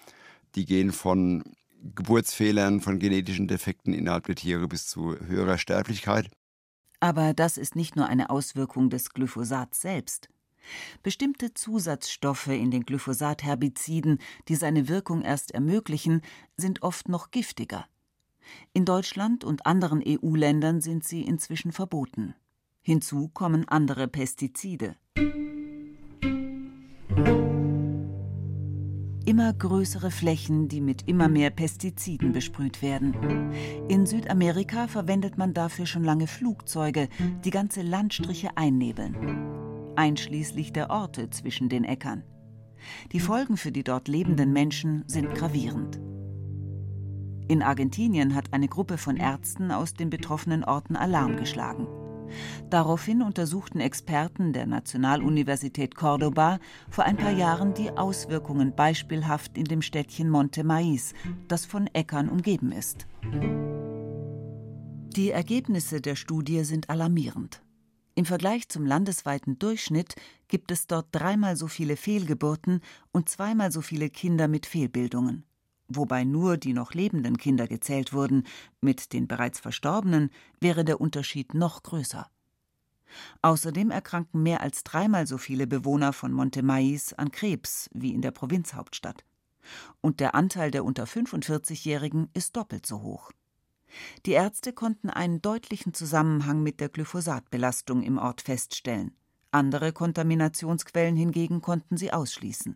Die 0.56 0.66
gehen 0.66 0.92
von 0.92 1.44
Geburtsfehlern, 1.96 2.80
von 2.80 3.00
genetischen 3.00 3.48
Defekten 3.48 3.94
innerhalb 3.94 4.26
der 4.26 4.36
Tiere 4.36 4.68
bis 4.68 4.88
zu 4.88 5.18
höherer 5.20 5.58
Sterblichkeit. 5.58 6.30
Aber 7.02 7.34
das 7.34 7.58
ist 7.58 7.76
nicht 7.76 7.98
nur 7.98 8.08
eine 8.08 8.30
Auswirkung 8.30 8.90
des 8.90 9.10
Glyphosats 9.10 9.82
selbst. 9.82 10.30
Bestimmte 11.02 11.54
Zusatzstoffe 11.54 12.48
in 12.48 12.72
den 12.72 12.86
Glyphosat-Herbiziden, 12.86 14.20
die 14.48 14.56
seine 14.56 14.88
Wirkung 14.88 15.22
erst 15.22 15.52
ermöglichen, 15.52 16.22
sind 16.58 16.84
oft 16.84 17.10
noch 17.10 17.32
giftiger. 17.32 17.86
In 18.74 18.86
Deutschland 18.86 19.44
und 19.44 19.66
anderen 19.66 20.04
EU-Ländern 20.06 20.82
sind 20.82 21.04
sie 21.04 21.22
inzwischen 21.22 21.72
verboten. 21.72 22.36
Hinzu 22.82 23.30
kommen 23.30 23.68
andere 23.68 24.08
Pestizide. 24.08 24.96
Immer 29.26 29.54
größere 29.54 30.12
Flächen, 30.12 30.68
die 30.68 30.82
mit 30.82 31.08
immer 31.08 31.30
mehr 31.30 31.50
Pestiziden 31.50 32.34
besprüht 32.34 32.82
werden. 32.82 33.54
In 33.88 34.06
Südamerika 34.06 34.88
verwendet 34.88 35.38
man 35.38 35.54
dafür 35.54 35.86
schon 35.86 36.04
lange 36.04 36.28
Flugzeuge, 36.28 37.08
die 37.46 37.52
ganze 37.52 37.84
Landstriche 37.84 38.58
einnebeln. 38.58 39.63
Einschließlich 39.96 40.74
der 40.74 40.90
Orte 40.90 41.30
zwischen 41.30 41.70
den 41.70 41.84
Äckern. 41.84 42.24
Die 43.12 43.20
Folgen 43.20 43.58
für 43.58 43.72
die 43.72 43.84
dort 43.84 44.08
lebenden 44.08 44.52
Menschen 44.52 45.04
sind 45.08 45.34
gravierend. 45.36 46.00
In 47.48 47.62
Argentinien 47.62 48.36
hat 48.36 48.54
eine 48.54 48.68
Gruppe 48.68 48.98
von 48.98 49.18
Ärzten 49.18 49.72
aus 49.72 49.94
den 49.94 50.10
betroffenen 50.10 50.64
Orten 50.64 50.96
Alarm 50.96 51.38
geschlagen. 51.38 51.88
Daraufhin 52.70 53.22
untersuchten 53.22 53.80
Experten 53.80 54.54
der 54.54 54.66
Nationaluniversität 54.66 55.96
Córdoba 55.96 56.60
vor 56.90 57.04
ein 57.04 57.18
paar 57.18 57.32
Jahren 57.32 57.74
die 57.74 57.92
Auswirkungen 57.92 58.76
beispielhaft 58.76 59.58
in 59.58 59.66
dem 59.66 59.82
Städtchen 59.82 60.30
Monte 60.30 60.64
Maíz, 60.64 61.14
das 61.48 61.66
von 61.66 61.88
Äckern 61.94 62.30
umgeben 62.30 62.72
ist. 62.72 63.08
Die 65.16 65.30
Ergebnisse 65.30 66.02
der 66.02 66.16
Studie 66.16 66.64
sind 66.64 66.90
alarmierend. 66.90 67.63
Im 68.16 68.26
Vergleich 68.26 68.70
zum 68.70 68.86
landesweiten 68.86 69.58
Durchschnitt 69.58 70.16
gibt 70.48 70.72
es 70.72 70.88
dort 70.88 71.08
dreimal 71.12 71.56
so 71.56 71.68
viele 71.68 71.98
Fehlgeburten 71.98 72.82
und 73.12 73.30
zweimal 73.30 73.72
so 73.72 73.82
viele 73.82 74.10
Kinder 74.10 74.48
mit 74.48 74.66
Fehlbildungen 74.66 75.46
wobei 75.96 76.24
nur 76.24 76.58
die 76.58 76.74
noch 76.74 76.94
lebenden 76.94 77.38
Kinder 77.38 77.68
gezählt 77.68 78.14
wurden, 78.14 78.44
mit 78.82 79.14
den 79.14 79.28
bereits 79.28 79.60
Verstorbenen 79.60 80.30
wäre 80.60 80.86
der 80.86 81.02
Unterschied 81.02 81.54
noch 81.54 81.84
größer. 81.84 82.30
Außerdem 83.42 83.92
erkranken 83.92 84.42
mehr 84.42 84.62
als 84.62 84.84
dreimal 84.84 85.28
so 85.28 85.38
viele 85.38 85.68
Bewohner 85.68 86.14
von 86.14 86.32
Monte 86.34 86.62
Maíz 86.62 87.14
an 87.16 87.32
Krebs 87.32 87.90
wie 87.94 88.14
in 88.14 88.22
der 88.22 88.32
Provinzhauptstadt. 88.32 89.24
Und 90.02 90.20
der 90.20 90.36
Anteil 90.36 90.72
der 90.72 90.84
unter 90.84 91.06
45-Jährigen 91.06 92.30
ist 92.34 92.58
doppelt 92.58 92.86
so 92.86 93.02
hoch. 93.02 93.32
Die 94.26 94.32
Ärzte 94.32 94.74
konnten 94.74 95.10
einen 95.10 95.42
deutlichen 95.42 95.94
Zusammenhang 95.94 96.64
mit 96.64 96.80
der 96.80 96.90
Glyphosatbelastung 96.90 98.04
im 98.04 98.18
Ort 98.18 98.42
feststellen. 98.42 99.16
Andere 99.52 99.94
Kontaminationsquellen 99.94 101.16
hingegen 101.16 101.62
konnten 101.62 101.98
sie 101.98 102.12
ausschließen. 102.12 102.76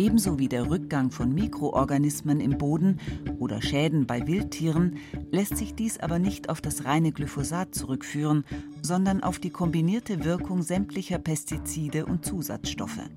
Ebenso 0.00 0.38
wie 0.38 0.48
der 0.48 0.70
Rückgang 0.70 1.10
von 1.10 1.34
Mikroorganismen 1.34 2.40
im 2.40 2.56
Boden 2.56 2.98
oder 3.38 3.60
Schäden 3.60 4.06
bei 4.06 4.26
Wildtieren 4.26 4.96
lässt 5.30 5.58
sich 5.58 5.74
dies 5.74 6.00
aber 6.00 6.18
nicht 6.18 6.48
auf 6.48 6.62
das 6.62 6.86
reine 6.86 7.12
Glyphosat 7.12 7.74
zurückführen, 7.74 8.46
sondern 8.80 9.22
auf 9.22 9.38
die 9.38 9.50
kombinierte 9.50 10.24
Wirkung 10.24 10.62
sämtlicher 10.62 11.18
Pestizide 11.18 12.06
und 12.06 12.24
Zusatzstoffe, 12.24 13.10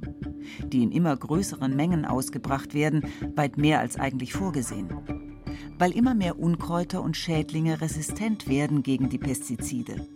die 0.67 0.83
in 0.83 0.91
immer 0.91 1.15
größeren 1.15 1.73
Mengen 1.73 2.03
ausgebracht 2.03 2.73
werden, 2.73 3.05
weit 3.33 3.57
mehr 3.57 3.79
als 3.79 3.95
eigentlich 3.95 4.33
vorgesehen. 4.33 4.89
Weil 5.83 5.97
immer 5.97 6.13
mehr 6.13 6.39
Unkräuter 6.39 7.03
und 7.03 7.17
Schädlinge 7.17 7.81
resistent 7.81 8.47
werden 8.47 8.83
gegen 8.83 9.09
die 9.09 9.17
Pestizide. 9.17 10.07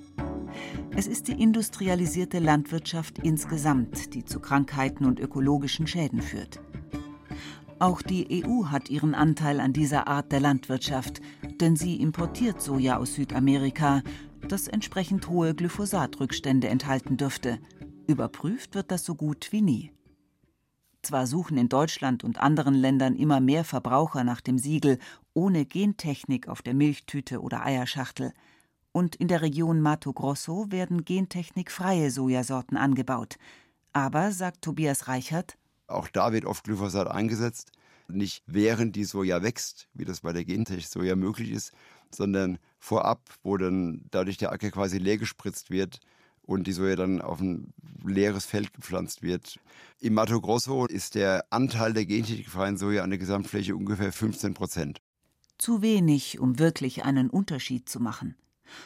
Es 0.95 1.07
ist 1.07 1.27
die 1.27 1.43
industrialisierte 1.43 2.39
Landwirtschaft 2.39 3.19
insgesamt, 3.19 4.13
die 4.13 4.23
zu 4.23 4.39
Krankheiten 4.39 5.03
und 5.03 5.19
ökologischen 5.19 5.85
Schäden 5.85 6.21
führt. 6.21 6.61
Auch 7.79 8.01
die 8.01 8.45
EU 8.45 8.67
hat 8.67 8.89
ihren 8.89 9.13
Anteil 9.13 9.59
an 9.59 9.73
dieser 9.73 10.07
Art 10.07 10.31
der 10.31 10.39
Landwirtschaft, 10.39 11.19
denn 11.59 11.75
sie 11.75 11.97
importiert 11.97 12.61
Soja 12.61 12.95
aus 12.95 13.15
Südamerika, 13.15 14.03
das 14.47 14.69
entsprechend 14.69 15.27
hohe 15.27 15.53
Glyphosatrückstände 15.53 16.69
enthalten 16.69 17.17
dürfte. 17.17 17.59
Überprüft 18.07 18.73
wird 18.73 18.89
das 18.89 19.03
so 19.03 19.15
gut 19.15 19.49
wie 19.51 19.61
nie. 19.61 19.91
Zwar 21.07 21.25
suchen 21.25 21.57
in 21.57 21.69
Deutschland 21.69 22.25
und 22.25 22.37
anderen 22.37 22.73
Ländern 22.73 23.15
immer 23.15 23.39
mehr 23.39 23.63
Verbraucher 23.63 24.25
nach 24.25 24.41
dem 24.41 24.57
Siegel 24.57 24.99
ohne 25.33 25.65
Gentechnik 25.65 26.49
auf 26.49 26.61
der 26.61 26.73
Milchtüte 26.73 27.41
oder 27.41 27.65
Eierschachtel, 27.65 28.33
und 28.91 29.15
in 29.15 29.29
der 29.29 29.41
Region 29.41 29.79
Mato 29.79 30.11
Grosso 30.11 30.65
werden 30.69 31.05
gentechnikfreie 31.05 32.11
Sojasorten 32.11 32.75
angebaut. 32.75 33.37
Aber, 33.93 34.33
sagt 34.33 34.63
Tobias 34.63 35.07
Reichert, 35.07 35.57
auch 35.87 36.09
da 36.09 36.33
wird 36.33 36.43
oft 36.43 36.65
Glyphosat 36.65 37.07
eingesetzt, 37.07 37.71
nicht 38.09 38.43
während 38.45 38.97
die 38.97 39.05
Soja 39.05 39.41
wächst, 39.41 39.87
wie 39.93 40.03
das 40.03 40.19
bei 40.19 40.33
der 40.33 40.43
Gentech-Soja 40.43 41.15
möglich 41.15 41.51
ist, 41.51 41.71
sondern 42.13 42.57
vorab, 42.79 43.21
wo 43.43 43.55
dann 43.55 44.03
dadurch 44.11 44.35
der 44.35 44.51
Acker 44.51 44.71
quasi 44.71 44.97
leer 44.97 45.17
gespritzt 45.17 45.69
wird 45.69 46.01
und 46.47 46.65
die 46.65 46.71
Soja 46.71 46.95
dann 46.95 47.21
auf 47.21 47.39
ein 47.39 47.71
leeres 48.03 48.45
Feld 48.45 48.73
gepflanzt 48.73 49.21
wird. 49.21 49.59
Im 49.99 50.15
Mato 50.15 50.41
Grosso 50.41 50.87
ist 50.87 51.13
der 51.13 51.45
Anteil 51.51 51.93
der 51.93 52.07
gentechnikfreien 52.07 52.77
Soja 52.77 53.03
an 53.03 53.11
der 53.11 53.19
Gesamtfläche 53.19 53.75
ungefähr 53.75 54.11
15 54.11 54.55
Prozent. 54.55 55.01
Zu 55.59 55.83
wenig, 55.83 56.39
um 56.39 56.57
wirklich 56.57 57.05
einen 57.05 57.29
Unterschied 57.29 57.87
zu 57.87 57.99
machen 57.99 58.35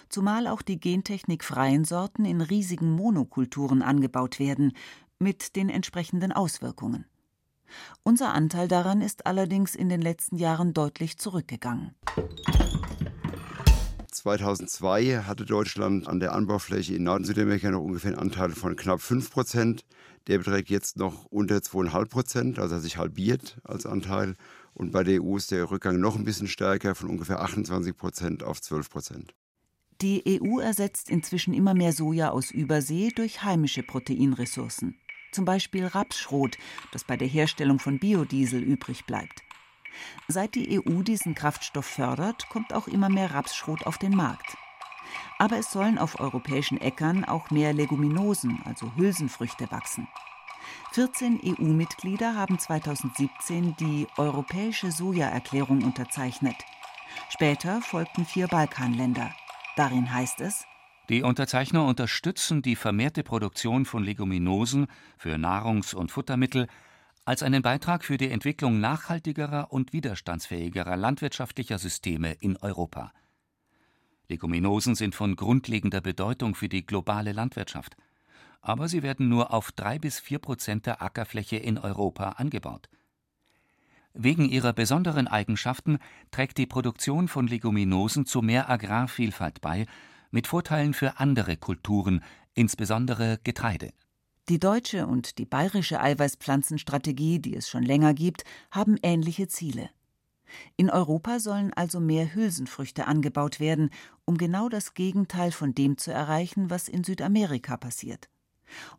zumal 0.09 0.47
auch 0.47 0.61
die 0.61 0.79
gentechnikfreien 0.79 1.85
Sorten 1.85 2.25
in 2.25 2.41
riesigen 2.41 2.91
Monokulturen 2.91 3.81
angebaut 3.81 4.39
werden, 4.39 4.73
mit 5.19 5.55
den 5.55 5.69
entsprechenden 5.69 6.31
Auswirkungen. 6.31 7.05
Unser 8.03 8.33
Anteil 8.33 8.67
daran 8.67 9.01
ist 9.01 9.25
allerdings 9.25 9.75
in 9.75 9.87
den 9.87 10.01
letzten 10.01 10.37
Jahren 10.37 10.73
deutlich 10.73 11.17
zurückgegangen. 11.17 11.95
2002 14.21 15.23
hatte 15.23 15.45
Deutschland 15.45 16.07
an 16.07 16.19
der 16.19 16.33
Anbaufläche 16.33 16.93
in 16.93 17.03
Nord- 17.03 17.21
und 17.21 17.25
Südamerika 17.25 17.71
noch 17.71 17.81
ungefähr 17.81 18.11
einen 18.11 18.19
Anteil 18.19 18.51
von 18.51 18.75
knapp 18.75 19.01
5 19.01 19.31
Prozent. 19.31 19.83
Der 20.27 20.37
beträgt 20.37 20.69
jetzt 20.69 20.95
noch 20.95 21.25
unter 21.25 21.55
2,5 21.55 22.05
Prozent, 22.05 22.59
also 22.59 22.75
hat 22.75 22.83
sich 22.83 22.97
halbiert 22.97 23.57
als 23.63 23.87
Anteil. 23.87 24.35
Und 24.75 24.91
bei 24.91 25.03
der 25.03 25.23
EU 25.23 25.37
ist 25.37 25.49
der 25.49 25.71
Rückgang 25.71 25.99
noch 25.99 26.15
ein 26.15 26.23
bisschen 26.23 26.47
stärker, 26.47 26.93
von 26.93 27.09
ungefähr 27.09 27.41
28 27.41 27.97
Prozent 27.97 28.43
auf 28.43 28.61
12 28.61 28.91
Prozent. 28.91 29.33
Die 30.01 30.39
EU 30.39 30.59
ersetzt 30.59 31.09
inzwischen 31.09 31.55
immer 31.55 31.73
mehr 31.73 31.91
Soja 31.91 32.29
aus 32.29 32.51
Übersee 32.51 33.09
durch 33.15 33.41
heimische 33.41 33.81
Proteinressourcen, 33.81 34.99
zum 35.31 35.45
Beispiel 35.45 35.87
Rapsschrot, 35.87 36.59
das 36.91 37.03
bei 37.05 37.17
der 37.17 37.27
Herstellung 37.27 37.79
von 37.79 37.97
Biodiesel 37.97 38.61
übrig 38.61 39.05
bleibt. 39.05 39.41
Seit 40.27 40.55
die 40.55 40.79
EU 40.79 41.01
diesen 41.01 41.35
Kraftstoff 41.35 41.85
fördert, 41.85 42.47
kommt 42.49 42.73
auch 42.73 42.87
immer 42.87 43.09
mehr 43.09 43.33
Rapsschrot 43.33 43.85
auf 43.85 43.97
den 43.97 44.15
Markt. 44.15 44.57
Aber 45.39 45.57
es 45.57 45.71
sollen 45.71 45.97
auf 45.97 46.19
europäischen 46.19 46.79
Äckern 46.79 47.25
auch 47.25 47.49
mehr 47.49 47.73
Leguminosen, 47.73 48.61
also 48.65 48.91
Hülsenfrüchte, 48.95 49.71
wachsen. 49.71 50.07
14 50.93 51.39
EU-Mitglieder 51.43 52.35
haben 52.35 52.59
2017 52.59 53.75
die 53.77 54.07
Europäische 54.17 54.91
Sojaerklärung 54.91 55.83
unterzeichnet. 55.83 56.55
Später 57.29 57.81
folgten 57.81 58.25
vier 58.25 58.47
Balkanländer. 58.47 59.31
Darin 59.75 60.13
heißt 60.13 60.41
es, 60.41 60.65
die 61.09 61.23
Unterzeichner 61.23 61.85
unterstützen 61.85 62.61
die 62.61 62.75
vermehrte 62.77 63.23
Produktion 63.23 63.83
von 63.85 64.03
Leguminosen 64.03 64.87
für 65.17 65.35
Nahrungs- 65.37 65.93
und 65.93 66.11
Futtermittel 66.11 66.67
als 67.23 67.43
einen 67.43 67.61
Beitrag 67.61 68.03
für 68.03 68.17
die 68.17 68.31
Entwicklung 68.31 68.79
nachhaltigerer 68.79 69.71
und 69.71 69.93
widerstandsfähigerer 69.93 70.97
landwirtschaftlicher 70.97 71.77
Systeme 71.77 72.33
in 72.33 72.57
Europa. 72.57 73.13
Leguminosen 74.27 74.95
sind 74.95 75.13
von 75.13 75.35
grundlegender 75.35 76.01
Bedeutung 76.01 76.55
für 76.55 76.69
die 76.69 76.85
globale 76.85 77.33
Landwirtschaft, 77.33 77.95
aber 78.61 78.87
sie 78.87 79.03
werden 79.03 79.27
nur 79.27 79.53
auf 79.53 79.71
drei 79.71 79.99
bis 79.99 80.19
vier 80.19 80.39
Prozent 80.39 80.85
der 80.85 81.01
Ackerfläche 81.01 81.57
in 81.57 81.77
Europa 81.77 82.29
angebaut. 82.29 82.89
Wegen 84.13 84.49
ihrer 84.49 84.73
besonderen 84.73 85.27
Eigenschaften 85.27 85.99
trägt 86.31 86.57
die 86.57 86.65
Produktion 86.65 87.27
von 87.27 87.47
Leguminosen 87.47 88.25
zu 88.25 88.41
mehr 88.41 88.69
Agrarvielfalt 88.69 89.61
bei, 89.61 89.85
mit 90.31 90.47
Vorteilen 90.47 90.93
für 90.93 91.19
andere 91.19 91.57
Kulturen, 91.57 92.23
insbesondere 92.53 93.39
Getreide. 93.43 93.91
Die 94.51 94.59
deutsche 94.59 95.07
und 95.07 95.37
die 95.37 95.45
bayerische 95.45 96.01
Eiweißpflanzenstrategie, 96.01 97.39
die 97.39 97.55
es 97.55 97.69
schon 97.69 97.83
länger 97.83 98.13
gibt, 98.13 98.43
haben 98.69 98.97
ähnliche 99.01 99.47
Ziele. 99.47 99.89
In 100.75 100.89
Europa 100.89 101.39
sollen 101.39 101.71
also 101.71 102.01
mehr 102.01 102.35
Hülsenfrüchte 102.35 103.07
angebaut 103.07 103.61
werden, 103.61 103.91
um 104.25 104.37
genau 104.37 104.67
das 104.67 104.93
Gegenteil 104.93 105.53
von 105.53 105.73
dem 105.73 105.97
zu 105.97 106.11
erreichen, 106.11 106.69
was 106.69 106.89
in 106.89 107.05
Südamerika 107.05 107.77
passiert. 107.77 108.27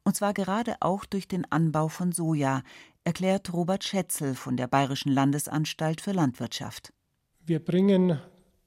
Und 0.04 0.16
zwar 0.16 0.32
gerade 0.32 0.76
auch 0.80 1.04
durch 1.04 1.28
den 1.28 1.44
Anbau 1.52 1.88
von 1.88 2.12
Soja, 2.12 2.62
erklärt 3.04 3.52
Robert 3.52 3.84
Schätzel 3.84 4.34
von 4.34 4.56
der 4.56 4.68
Bayerischen 4.68 5.12
Landesanstalt 5.12 6.00
für 6.00 6.12
Landwirtschaft. 6.12 6.94
Wir 7.44 7.62
bringen 7.62 8.18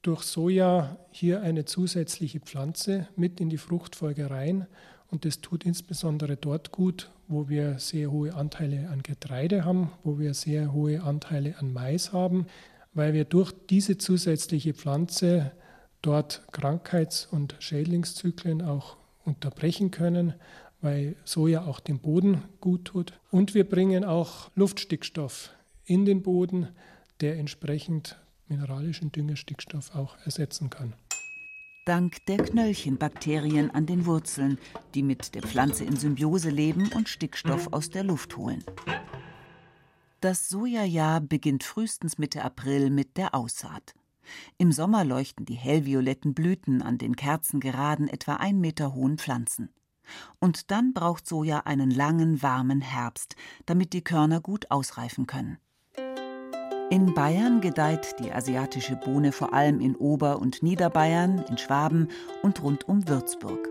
durch 0.03 0.21
Soja 0.21 0.99
hier 1.09 1.41
eine 1.41 1.65
zusätzliche 1.65 2.41
Pflanze 2.41 3.07
mit 3.15 3.39
in 3.39 3.49
die 3.49 3.57
Fruchtfolge 3.57 4.29
rein. 4.29 4.67
Und 5.09 5.25
das 5.25 5.41
tut 5.41 5.65
insbesondere 5.65 6.35
dort 6.35 6.71
gut, 6.71 7.09
wo 7.27 7.49
wir 7.49 7.79
sehr 7.79 8.11
hohe 8.11 8.33
Anteile 8.33 8.89
an 8.89 9.03
Getreide 9.03 9.65
haben, 9.65 9.91
wo 10.03 10.19
wir 10.19 10.33
sehr 10.33 10.73
hohe 10.73 11.01
Anteile 11.01 11.57
an 11.59 11.73
Mais 11.73 12.11
haben, 12.13 12.47
weil 12.93 13.13
wir 13.13 13.25
durch 13.25 13.53
diese 13.69 13.97
zusätzliche 13.97 14.73
Pflanze 14.73 15.51
dort 16.01 16.43
Krankheits- 16.51 17.27
und 17.29 17.55
Schädlingszyklen 17.59 18.61
auch 18.61 18.97
unterbrechen 19.25 19.91
können, 19.91 20.33
weil 20.81 21.15
Soja 21.25 21.65
auch 21.65 21.79
dem 21.79 21.99
Boden 21.99 22.43
gut 22.61 22.85
tut. 22.85 23.13
Und 23.31 23.53
wir 23.53 23.67
bringen 23.67 24.05
auch 24.05 24.51
Luftstickstoff 24.55 25.51
in 25.85 26.05
den 26.05 26.21
Boden, 26.21 26.67
der 27.21 27.37
entsprechend 27.37 28.17
mineralischen 28.47 29.11
Düngestickstoff 29.11 29.95
auch 29.95 30.15
ersetzen 30.25 30.69
kann. 30.69 30.93
Dank 31.85 32.25
der 32.25 32.37
Knöllchenbakterien 32.37 33.69
an 33.69 33.85
den 33.85 34.07
Wurzeln, 34.07 34.57
die 34.95 35.03
mit 35.03 35.35
der 35.35 35.43
Pflanze 35.43 35.85
in 35.85 35.95
Symbiose 35.95 36.49
leben 36.49 36.91
und 36.95 37.07
Stickstoff 37.07 37.71
aus 37.73 37.91
der 37.91 38.03
Luft 38.03 38.37
holen. 38.37 38.63
Das 40.19 40.49
Sojajahr 40.49 41.21
beginnt 41.21 41.63
frühestens 41.63 42.17
Mitte 42.17 42.43
April 42.43 42.89
mit 42.89 43.17
der 43.17 43.35
Aussaat. 43.35 43.93
Im 44.57 44.71
Sommer 44.71 45.05
leuchten 45.05 45.45
die 45.45 45.53
hellvioletten 45.53 46.33
Blüten 46.33 46.81
an 46.81 46.97
den 46.97 47.15
kerzengeraden, 47.15 48.07
etwa 48.07 48.37
ein 48.37 48.59
Meter 48.59 48.95
hohen 48.95 49.19
Pflanzen. 49.19 49.69
Und 50.39 50.71
dann 50.71 50.91
braucht 50.91 51.27
Soja 51.27 51.59
einen 51.65 51.91
langen, 51.91 52.41
warmen 52.41 52.81
Herbst, 52.81 53.35
damit 53.67 53.93
die 53.93 54.03
Körner 54.03 54.41
gut 54.41 54.71
ausreifen 54.71 55.27
können. 55.27 55.59
In 56.91 57.15
Bayern 57.15 57.61
gedeiht 57.61 58.15
die 58.19 58.31
asiatische 58.31 58.95
Bohne 58.95 59.31
vor 59.31 59.53
allem 59.53 59.81
in 59.81 59.95
Ober- 59.95 60.39
und 60.39 60.61
Niederbayern, 60.61 61.39
in 61.49 61.57
Schwaben 61.57 62.09
und 62.43 62.61
rund 62.61 62.87
um 62.87 63.07
Würzburg. 63.09 63.67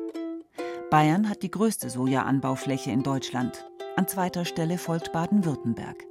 Bayern 0.91 1.29
hat 1.29 1.45
die 1.45 1.51
größte 1.51 1.91
Sojaanbaufläche 1.91 2.91
in 2.91 3.05
Deutschland. 3.05 3.71
An 3.95 4.09
zweiter 4.09 4.45
Stelle 4.45 4.79
folgt 4.79 5.13
Baden-Württemberg. 5.13 6.05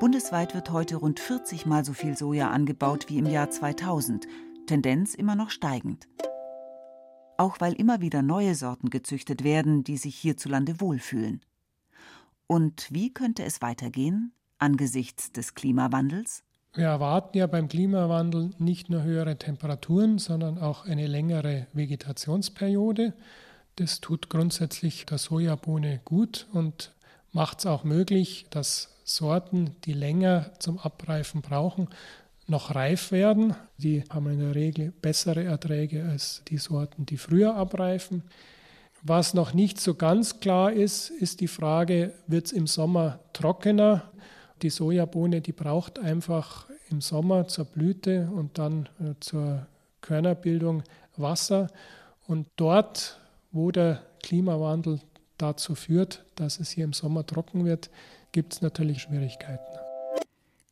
Bundesweit 0.00 0.54
wird 0.54 0.70
heute 0.70 0.96
rund 0.96 1.18
40 1.18 1.64
Mal 1.64 1.82
so 1.82 1.94
viel 1.94 2.14
Soja 2.14 2.50
angebaut 2.50 3.06
wie 3.08 3.16
im 3.16 3.26
Jahr 3.26 3.48
2000, 3.48 4.26
Tendenz 4.66 5.14
immer 5.14 5.34
noch 5.34 5.48
steigend. 5.48 6.08
Auch 7.38 7.58
weil 7.58 7.72
immer 7.72 8.02
wieder 8.02 8.20
neue 8.20 8.54
Sorten 8.54 8.90
gezüchtet 8.90 9.44
werden, 9.44 9.82
die 9.82 9.96
sich 9.96 10.16
hierzulande 10.16 10.78
wohlfühlen. 10.78 11.40
Und 12.46 12.88
wie 12.90 13.14
könnte 13.14 13.44
es 13.44 13.62
weitergehen 13.62 14.34
angesichts 14.62 15.32
des 15.32 15.54
Klimawandels? 15.54 16.44
Wir 16.74 16.86
erwarten 16.86 17.36
ja 17.36 17.46
beim 17.46 17.68
Klimawandel 17.68 18.50
nicht 18.58 18.88
nur 18.88 19.02
höhere 19.02 19.36
Temperaturen, 19.36 20.18
sondern 20.18 20.56
auch 20.56 20.86
eine 20.86 21.06
längere 21.06 21.66
Vegetationsperiode. 21.74 23.12
Das 23.76 24.00
tut 24.00 24.30
grundsätzlich 24.30 25.04
der 25.04 25.18
Sojabohne 25.18 26.00
gut 26.04 26.46
und 26.52 26.94
macht 27.32 27.58
es 27.58 27.66
auch 27.66 27.84
möglich, 27.84 28.46
dass 28.48 28.88
Sorten, 29.04 29.76
die 29.84 29.92
länger 29.92 30.52
zum 30.60 30.78
Abreifen 30.78 31.42
brauchen, 31.42 31.88
noch 32.46 32.74
reif 32.74 33.12
werden. 33.12 33.54
Die 33.76 34.04
haben 34.08 34.30
in 34.30 34.40
der 34.40 34.54
Regel 34.54 34.92
bessere 35.02 35.44
Erträge 35.44 36.04
als 36.08 36.42
die 36.48 36.58
Sorten, 36.58 37.04
die 37.04 37.16
früher 37.16 37.54
abreifen. 37.56 38.22
Was 39.02 39.34
noch 39.34 39.52
nicht 39.52 39.80
so 39.80 39.94
ganz 39.94 40.40
klar 40.40 40.72
ist, 40.72 41.10
ist 41.10 41.40
die 41.40 41.48
Frage, 41.48 42.14
wird 42.28 42.46
es 42.46 42.52
im 42.52 42.66
Sommer 42.66 43.18
trockener? 43.32 44.10
Die 44.62 44.70
Sojabohne, 44.70 45.40
die 45.40 45.52
braucht 45.52 45.98
einfach 45.98 46.66
im 46.90 47.00
Sommer 47.00 47.48
zur 47.48 47.64
Blüte 47.64 48.30
und 48.32 48.58
dann 48.58 48.88
äh, 49.00 49.14
zur 49.20 49.66
Körnerbildung 50.00 50.84
Wasser. 51.16 51.68
Und 52.26 52.46
dort, 52.56 53.20
wo 53.50 53.70
der 53.70 54.02
Klimawandel 54.22 55.00
dazu 55.36 55.74
führt, 55.74 56.24
dass 56.36 56.60
es 56.60 56.70
hier 56.70 56.84
im 56.84 56.92
Sommer 56.92 57.26
trocken 57.26 57.64
wird, 57.64 57.90
gibt 58.30 58.54
es 58.54 58.62
natürlich 58.62 59.02
Schwierigkeiten. 59.02 59.64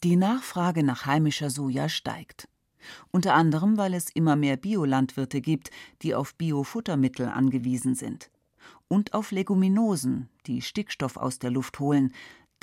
Die 0.04 0.16
Nachfrage 0.16 0.82
nach 0.82 1.06
heimischer 1.06 1.50
Soja 1.50 1.88
steigt. 1.88 2.48
Unter 3.10 3.34
anderem, 3.34 3.76
weil 3.76 3.92
es 3.92 4.08
immer 4.10 4.36
mehr 4.36 4.56
Biolandwirte 4.56 5.40
gibt, 5.40 5.70
die 6.02 6.14
auf 6.14 6.34
Biofuttermittel 6.36 7.28
angewiesen 7.28 7.94
sind. 7.94 8.30
Und 8.88 9.14
auf 9.14 9.30
Leguminosen, 9.30 10.28
die 10.46 10.62
Stickstoff 10.62 11.16
aus 11.16 11.38
der 11.38 11.50
Luft 11.50 11.78
holen, 11.78 12.12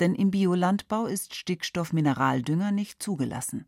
denn 0.00 0.14
im 0.14 0.30
Biolandbau 0.30 1.06
ist 1.06 1.34
Stickstoff-Mineraldünger 1.34 2.72
nicht 2.72 3.02
zugelassen. 3.02 3.66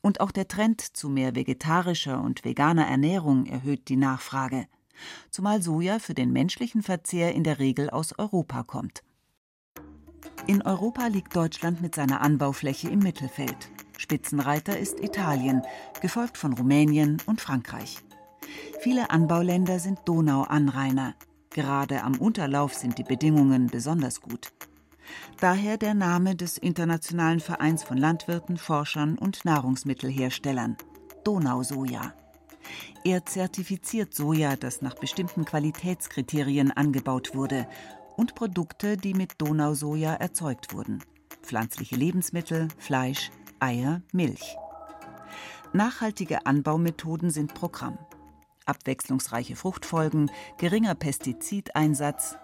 Und 0.00 0.20
auch 0.20 0.32
der 0.32 0.48
Trend 0.48 0.80
zu 0.80 1.08
mehr 1.08 1.34
vegetarischer 1.34 2.20
und 2.20 2.44
veganer 2.44 2.86
Ernährung 2.86 3.46
erhöht 3.46 3.88
die 3.88 3.96
Nachfrage, 3.96 4.66
zumal 5.30 5.62
Soja 5.62 5.98
für 5.98 6.14
den 6.14 6.32
menschlichen 6.32 6.82
Verzehr 6.82 7.34
in 7.34 7.44
der 7.44 7.58
Regel 7.58 7.88
aus 7.88 8.18
Europa 8.18 8.64
kommt. 8.64 9.02
In 10.46 10.62
Europa 10.62 11.06
liegt 11.06 11.36
Deutschland 11.36 11.80
mit 11.80 11.94
seiner 11.94 12.20
Anbaufläche 12.20 12.88
im 12.88 12.98
Mittelfeld. 12.98 13.70
Spitzenreiter 13.96 14.76
ist 14.76 14.98
Italien, 14.98 15.62
gefolgt 16.00 16.36
von 16.36 16.52
Rumänien 16.54 17.22
und 17.26 17.40
Frankreich. 17.40 17.98
Viele 18.80 19.10
Anbauländer 19.10 19.78
sind 19.78 20.00
Donauanrainer. 20.04 21.14
Gerade 21.50 22.02
am 22.02 22.18
Unterlauf 22.18 22.74
sind 22.74 22.98
die 22.98 23.04
Bedingungen 23.04 23.68
besonders 23.68 24.20
gut. 24.20 24.52
Daher 25.40 25.76
der 25.76 25.94
Name 25.94 26.36
des 26.36 26.58
Internationalen 26.58 27.40
Vereins 27.40 27.82
von 27.82 27.96
Landwirten, 27.98 28.56
Forschern 28.56 29.18
und 29.18 29.44
Nahrungsmittelherstellern 29.44 30.76
Donausoja. 31.24 32.14
Er 33.04 33.26
zertifiziert 33.26 34.14
Soja, 34.14 34.56
das 34.56 34.82
nach 34.82 34.94
bestimmten 34.94 35.44
Qualitätskriterien 35.44 36.70
angebaut 36.70 37.34
wurde 37.34 37.66
und 38.16 38.34
Produkte, 38.34 38.96
die 38.96 39.14
mit 39.14 39.34
Donausoja 39.38 40.14
erzeugt 40.14 40.72
wurden. 40.72 41.02
Pflanzliche 41.42 41.96
Lebensmittel, 41.96 42.68
Fleisch, 42.78 43.30
Eier, 43.58 44.02
Milch. 44.12 44.56
Nachhaltige 45.72 46.46
Anbaumethoden 46.46 47.30
sind 47.30 47.54
Programm. 47.54 47.98
Abwechslungsreiche 48.66 49.56
Fruchtfolgen, 49.56 50.30
geringer 50.58 50.94
Pestizideinsatz, 50.94 52.36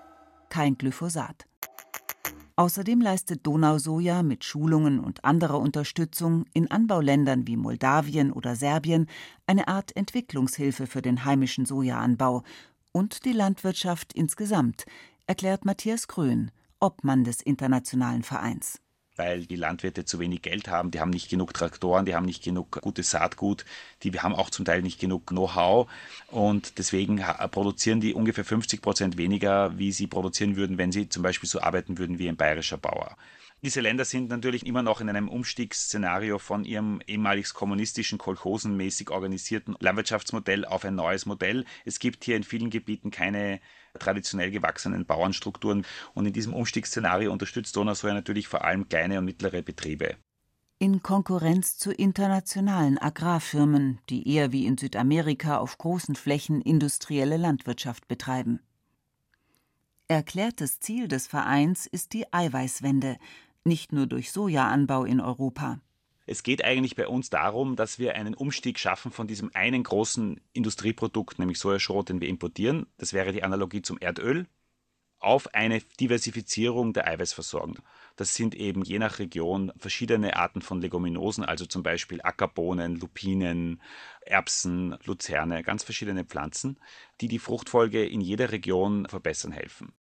kein 0.49 0.77
Glyphosat. 0.77 1.47
Außerdem 2.59 3.01
leistet 3.01 3.47
Donausoja 3.47 4.25
mit 4.25 4.42
Schulungen 4.42 4.99
und 4.99 5.25
anderer 5.25 5.61
Unterstützung 5.61 6.44
in 6.55 6.68
Anbauländern 6.68 7.47
wie 7.47 7.57
Moldawien 7.57 8.33
oder 8.33 8.57
Serbien 8.57 9.07
eine 9.47 9.68
Art 9.68 9.94
Entwicklungshilfe 9.94 10.88
für 10.88 11.01
den 11.01 11.25
heimischen 11.25 11.66
Sojaanbau 11.66 12.42
und 12.90 13.25
die 13.25 13.33
Landwirtschaft 13.33 14.12
insgesamt, 14.12 14.87
erklärt 15.29 15.64
Matthias 15.64 16.09
Grön, 16.09 16.51
Obmann 16.81 17.23
des 17.23 17.42
internationalen 17.42 18.25
Vereins 18.25 18.81
weil 19.19 19.45
die 19.45 19.57
Landwirte 19.57 20.05
zu 20.05 20.19
wenig 20.19 20.43
Geld 20.43 20.69
haben, 20.69 20.91
die 20.91 21.01
haben 21.01 21.11
nicht 21.11 21.29
genug 21.29 21.53
Traktoren, 21.53 22.07
die 22.07 22.15
haben 22.15 22.25
nicht 22.25 22.43
genug 22.43 22.81
gutes 22.81 23.11
Saatgut, 23.11 23.65
die 24.03 24.13
haben 24.13 24.35
auch 24.35 24.49
zum 24.49 24.65
Teil 24.65 24.81
nicht 24.81 25.01
genug 25.01 25.27
Know-how 25.27 25.91
und 26.29 26.79
deswegen 26.79 27.23
produzieren 27.51 28.01
die 28.01 28.15
ungefähr 28.15 28.45
50 28.45 28.81
Prozent 28.81 29.19
weniger, 29.19 29.77
wie 29.77 29.93
sie 29.93 30.07
produzieren 30.07 30.57
würden, 30.57 30.79
wenn 30.79 30.93
sie 30.93 31.09
zum 31.09 31.23
Beispiel 31.23 31.49
so 31.49 31.61
arbeiten 31.61 31.99
würden 31.99 32.19
wie 32.19 32.29
ein 32.29 32.37
bayerischer 32.37 32.79
Bauer. 32.79 33.17
Diese 33.61 33.81
Länder 33.81 34.05
sind 34.05 34.29
natürlich 34.29 34.64
immer 34.66 34.83
noch 34.83 35.01
in 35.01 35.09
einem 35.09 35.29
Umstiegsszenario 35.29 36.38
von 36.38 36.64
ihrem 36.64 37.01
ehemalig 37.09 37.53
kommunistischen, 37.53 38.16
kolchosenmäßig 38.16 39.11
organisierten 39.11 39.75
Landwirtschaftsmodell 39.81 40.64
auf 40.64 40.85
ein 40.85 40.94
neues 40.94 41.27
Modell. 41.27 41.64
Es 41.85 41.99
gibt 41.99 42.23
hier 42.23 42.37
in 42.37 42.44
vielen 42.44 42.71
Gebieten 42.71 43.11
keine 43.11 43.59
traditionell 43.99 44.53
gewachsenen 44.53 45.07
Bauernstrukturen 45.07 45.85
und 46.14 46.27
in 46.27 46.33
diesem 46.33 46.55
Umstiegsszenario 46.55 47.33
unterstützt 47.33 47.75
Donausoja 47.75 48.14
natürlich 48.14 48.47
vor 48.47 48.64
allem 48.64 48.88
kleine 48.88 49.18
und 49.18 49.25
mittlere 49.25 49.62
Betriebe. 49.62 50.14
In 50.79 51.03
Konkurrenz 51.03 51.77
zu 51.79 51.90
internationalen 51.90 52.97
Agrarfirmen, 52.99 53.99
die 54.09 54.33
eher 54.33 54.53
wie 54.53 54.66
in 54.66 54.79
Südamerika 54.79 55.59
auf 55.59 55.79
großen 55.79 56.14
Flächen 56.14 56.61
industrielle 56.61 57.37
Landwirtschaft 57.37 58.07
betreiben. 58.07 58.61
Erklärtes 60.07 60.79
Ziel 60.79 61.09
des 61.09 61.27
Vereins 61.27 61.87
ist 61.87 62.14
die 62.14 62.33
Eiweißwende, 62.33 63.18
nicht 63.64 63.92
nur 63.92 64.07
durch 64.07 64.33
Sojaanbau 64.33 65.05
in 65.05 65.21
Europa. 65.21 65.81
Es 66.27 66.42
geht 66.42 66.62
eigentlich 66.64 66.94
bei 66.94 67.09
uns 67.09 67.31
darum, 67.31 67.75
dass 67.75 67.99
wir 67.99 68.14
einen 68.14 68.35
Umstieg 68.35 68.79
schaffen 68.79 69.11
von 69.11 69.27
diesem 69.27 69.51
einen 69.55 69.83
großen 69.83 70.40
Industrieprodukt, 70.53 71.38
nämlich 71.38 71.59
Sojaschrot, 71.59 72.11
den 72.11 72.21
wir 72.21 72.29
importieren. 72.29 72.87
Das 72.99 73.12
wäre 73.12 73.33
die 73.33 73.42
Analogie 73.42 73.83
zum 73.83 73.99
Erdöl. 73.99 74.47
auf 75.21 75.53
eine 75.55 75.81
Diversifizierung 76.01 76.92
der 76.92 77.09
Eiweißversorgung. 77.09 77.79
Das 78.16 78.35
sind 78.35 78.55
eben 78.55 78.83
je 78.85 78.99
nach 78.99 79.18
Region 79.18 79.73
verschiedene 79.77 80.37
Arten 80.37 80.62
von 80.62 80.81
Leguminosen, 80.81 81.44
also 81.44 81.66
zum 81.66 81.83
Beispiel 81.83 82.21
Ackerbohnen, 82.23 82.97
Lupinen, 82.97 83.83
Erbsen, 84.21 84.97
Luzerne, 85.05 85.62
ganz 85.64 85.83
verschiedene 85.83 86.25
Pflanzen, 86.25 86.79
die 87.21 87.29
die 87.29 87.38
Fruchtfolge 87.40 88.05
in 88.07 88.21
jeder 88.21 88.53
Region 88.53 89.09
verbessern 89.09 89.53
helfen. 89.53 89.92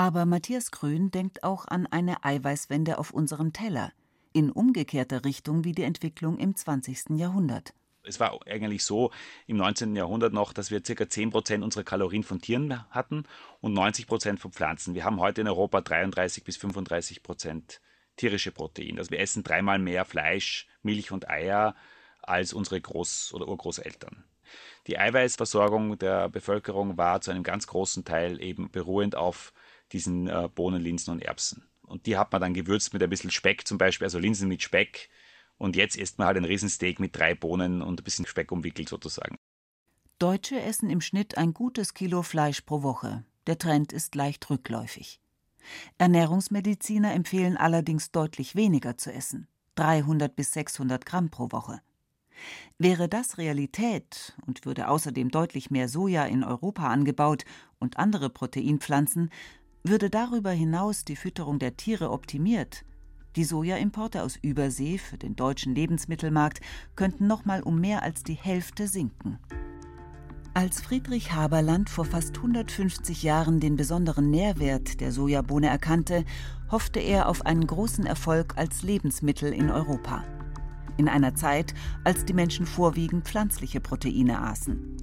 Aber 0.00 0.24
Matthias 0.24 0.70
Grün 0.70 1.10
denkt 1.10 1.44
auch 1.44 1.68
an 1.68 1.86
eine 1.86 2.24
Eiweißwende 2.24 2.96
auf 2.96 3.10
unserem 3.10 3.52
Teller, 3.52 3.92
in 4.32 4.50
umgekehrter 4.50 5.26
Richtung 5.26 5.62
wie 5.64 5.72
die 5.72 5.82
Entwicklung 5.82 6.38
im 6.38 6.56
20. 6.56 7.18
Jahrhundert. 7.18 7.74
Es 8.02 8.18
war 8.18 8.40
eigentlich 8.46 8.82
so 8.82 9.10
im 9.46 9.58
19. 9.58 9.94
Jahrhundert 9.94 10.32
noch, 10.32 10.54
dass 10.54 10.70
wir 10.70 10.80
ca. 10.80 11.04
10% 11.04 11.62
unserer 11.62 11.84
Kalorien 11.84 12.22
von 12.22 12.40
Tieren 12.40 12.82
hatten 12.88 13.24
und 13.60 13.76
90% 13.76 14.38
von 14.38 14.52
Pflanzen. 14.52 14.94
Wir 14.94 15.04
haben 15.04 15.20
heute 15.20 15.42
in 15.42 15.48
Europa 15.48 15.82
33 15.82 16.44
bis 16.44 16.56
35% 16.56 17.80
tierische 18.16 18.52
Proteine. 18.52 19.00
Also 19.00 19.10
wir 19.10 19.20
essen 19.20 19.42
dreimal 19.42 19.78
mehr 19.78 20.06
Fleisch, 20.06 20.66
Milch 20.80 21.12
und 21.12 21.28
Eier 21.28 21.74
als 22.22 22.54
unsere 22.54 22.78
Groß- 22.78 23.34
oder 23.34 23.48
Urgroßeltern. 23.48 24.24
Die 24.86 24.98
Eiweißversorgung 24.98 25.98
der 25.98 26.30
Bevölkerung 26.30 26.96
war 26.96 27.20
zu 27.20 27.32
einem 27.32 27.42
ganz 27.42 27.66
großen 27.66 28.06
Teil 28.06 28.42
eben 28.42 28.70
beruhend 28.70 29.14
auf 29.14 29.52
diesen 29.92 30.28
äh, 30.28 30.48
Bohnen, 30.54 30.82
Linsen 30.82 31.12
und 31.12 31.22
Erbsen. 31.22 31.64
Und 31.82 32.06
die 32.06 32.16
hat 32.16 32.32
man 32.32 32.40
dann 32.40 32.54
gewürzt 32.54 32.92
mit 32.92 33.02
ein 33.02 33.10
bisschen 33.10 33.30
Speck 33.30 33.66
zum 33.66 33.78
Beispiel, 33.78 34.06
also 34.06 34.18
Linsen 34.18 34.48
mit 34.48 34.62
Speck, 34.62 35.10
und 35.60 35.76
jetzt 35.76 35.96
isst 35.96 36.18
man 36.18 36.26
halt 36.26 36.38
ein 36.38 36.46
Riesensteak 36.46 37.00
mit 37.00 37.14
drei 37.14 37.34
Bohnen 37.34 37.82
und 37.82 38.00
ein 38.00 38.04
bisschen 38.04 38.24
Speck 38.24 38.50
umwickelt 38.50 38.88
sozusagen. 38.88 39.36
Deutsche 40.18 40.58
essen 40.58 40.88
im 40.88 41.02
Schnitt 41.02 41.36
ein 41.36 41.52
gutes 41.52 41.92
Kilo 41.92 42.22
Fleisch 42.22 42.62
pro 42.62 42.82
Woche. 42.82 43.24
Der 43.46 43.58
Trend 43.58 43.92
ist 43.92 44.14
leicht 44.14 44.48
rückläufig. 44.48 45.20
Ernährungsmediziner 45.98 47.12
empfehlen 47.12 47.58
allerdings 47.58 48.10
deutlich 48.10 48.56
weniger 48.56 48.96
zu 48.96 49.12
essen. 49.12 49.48
300 49.74 50.34
bis 50.34 50.52
600 50.52 51.04
Gramm 51.04 51.28
pro 51.28 51.52
Woche. 51.52 51.82
Wäre 52.78 53.10
das 53.10 53.36
Realität 53.36 54.34
und 54.46 54.64
würde 54.64 54.88
außerdem 54.88 55.30
deutlich 55.30 55.70
mehr 55.70 55.88
Soja 55.88 56.24
in 56.24 56.42
Europa 56.42 56.88
angebaut 56.88 57.44
und 57.78 57.98
andere 57.98 58.30
Proteinpflanzen, 58.30 59.30
würde 59.82 60.10
darüber 60.10 60.50
hinaus 60.50 61.04
die 61.04 61.16
Fütterung 61.16 61.58
der 61.58 61.76
Tiere 61.76 62.10
optimiert, 62.10 62.84
die 63.36 63.44
Sojaimporte 63.44 64.24
aus 64.24 64.36
Übersee 64.42 64.98
für 64.98 65.16
den 65.16 65.36
deutschen 65.36 65.72
Lebensmittelmarkt 65.72 66.60
könnten 66.96 67.28
noch 67.28 67.44
mal 67.44 67.62
um 67.62 67.80
mehr 67.80 68.02
als 68.02 68.24
die 68.24 68.34
Hälfte 68.34 68.88
sinken. 68.88 69.38
Als 70.52 70.82
Friedrich 70.82 71.32
Haberland 71.32 71.88
vor 71.88 72.04
fast 72.04 72.36
150 72.38 73.22
Jahren 73.22 73.60
den 73.60 73.76
besonderen 73.76 74.30
Nährwert 74.30 75.00
der 75.00 75.12
Sojabohne 75.12 75.68
erkannte, 75.68 76.24
hoffte 76.72 76.98
er 76.98 77.28
auf 77.28 77.46
einen 77.46 77.64
großen 77.64 78.04
Erfolg 78.04 78.54
als 78.56 78.82
Lebensmittel 78.82 79.52
in 79.52 79.70
Europa. 79.70 80.24
In 80.96 81.08
einer 81.08 81.36
Zeit, 81.36 81.72
als 82.02 82.24
die 82.24 82.34
Menschen 82.34 82.66
vorwiegend 82.66 83.26
pflanzliche 83.26 83.80
Proteine 83.80 84.42
aßen. 84.42 84.96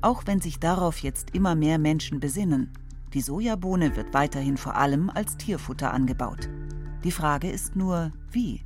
Auch 0.00 0.22
wenn 0.24 0.40
sich 0.40 0.60
darauf 0.60 0.98
jetzt 1.00 1.34
immer 1.34 1.54
mehr 1.54 1.78
Menschen 1.78 2.20
besinnen, 2.20 2.70
die 3.14 3.20
Sojabohne 3.20 3.96
wird 3.96 4.12
weiterhin 4.12 4.56
vor 4.56 4.74
allem 4.74 5.08
als 5.08 5.36
Tierfutter 5.36 5.92
angebaut. 5.92 6.50
Die 7.04 7.12
Frage 7.12 7.48
ist 7.48 7.76
nur, 7.76 8.10
wie? 8.30 8.62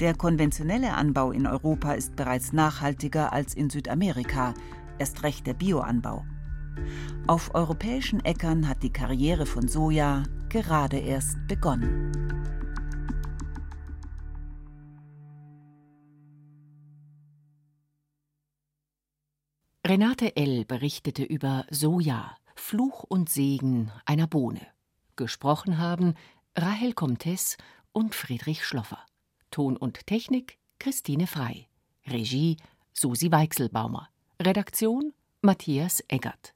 Der 0.00 0.14
konventionelle 0.14 0.94
Anbau 0.94 1.32
in 1.32 1.46
Europa 1.46 1.92
ist 1.92 2.14
bereits 2.14 2.52
nachhaltiger 2.52 3.32
als 3.32 3.54
in 3.54 3.68
Südamerika, 3.68 4.54
erst 4.98 5.22
recht 5.24 5.46
der 5.46 5.54
Bioanbau. 5.54 6.24
Auf 7.26 7.54
europäischen 7.54 8.24
Äckern 8.24 8.68
hat 8.68 8.82
die 8.82 8.92
Karriere 8.92 9.46
von 9.46 9.68
Soja 9.68 10.22
gerade 10.48 10.98
erst 10.98 11.36
begonnen. 11.48 12.12
Renate 19.84 20.36
L. 20.36 20.64
berichtete 20.64 21.24
über 21.24 21.66
Soja, 21.70 22.36
Fluch 22.64 23.02
und 23.02 23.28
Segen 23.28 23.90
einer 24.06 24.28
Bohne. 24.28 24.64
Gesprochen 25.16 25.78
haben 25.78 26.14
Rahel 26.56 26.94
Comtes 26.94 27.58
und 27.90 28.14
Friedrich 28.14 28.64
Schloffer. 28.64 29.04
Ton 29.50 29.76
und 29.76 30.06
Technik 30.06 30.58
Christine 30.78 31.26
Frei. 31.26 31.68
Regie 32.06 32.56
Susi 32.94 33.32
Weichselbaumer. 33.32 34.08
Redaktion 34.40 35.12
Matthias 35.42 36.04
Eggert. 36.06 36.54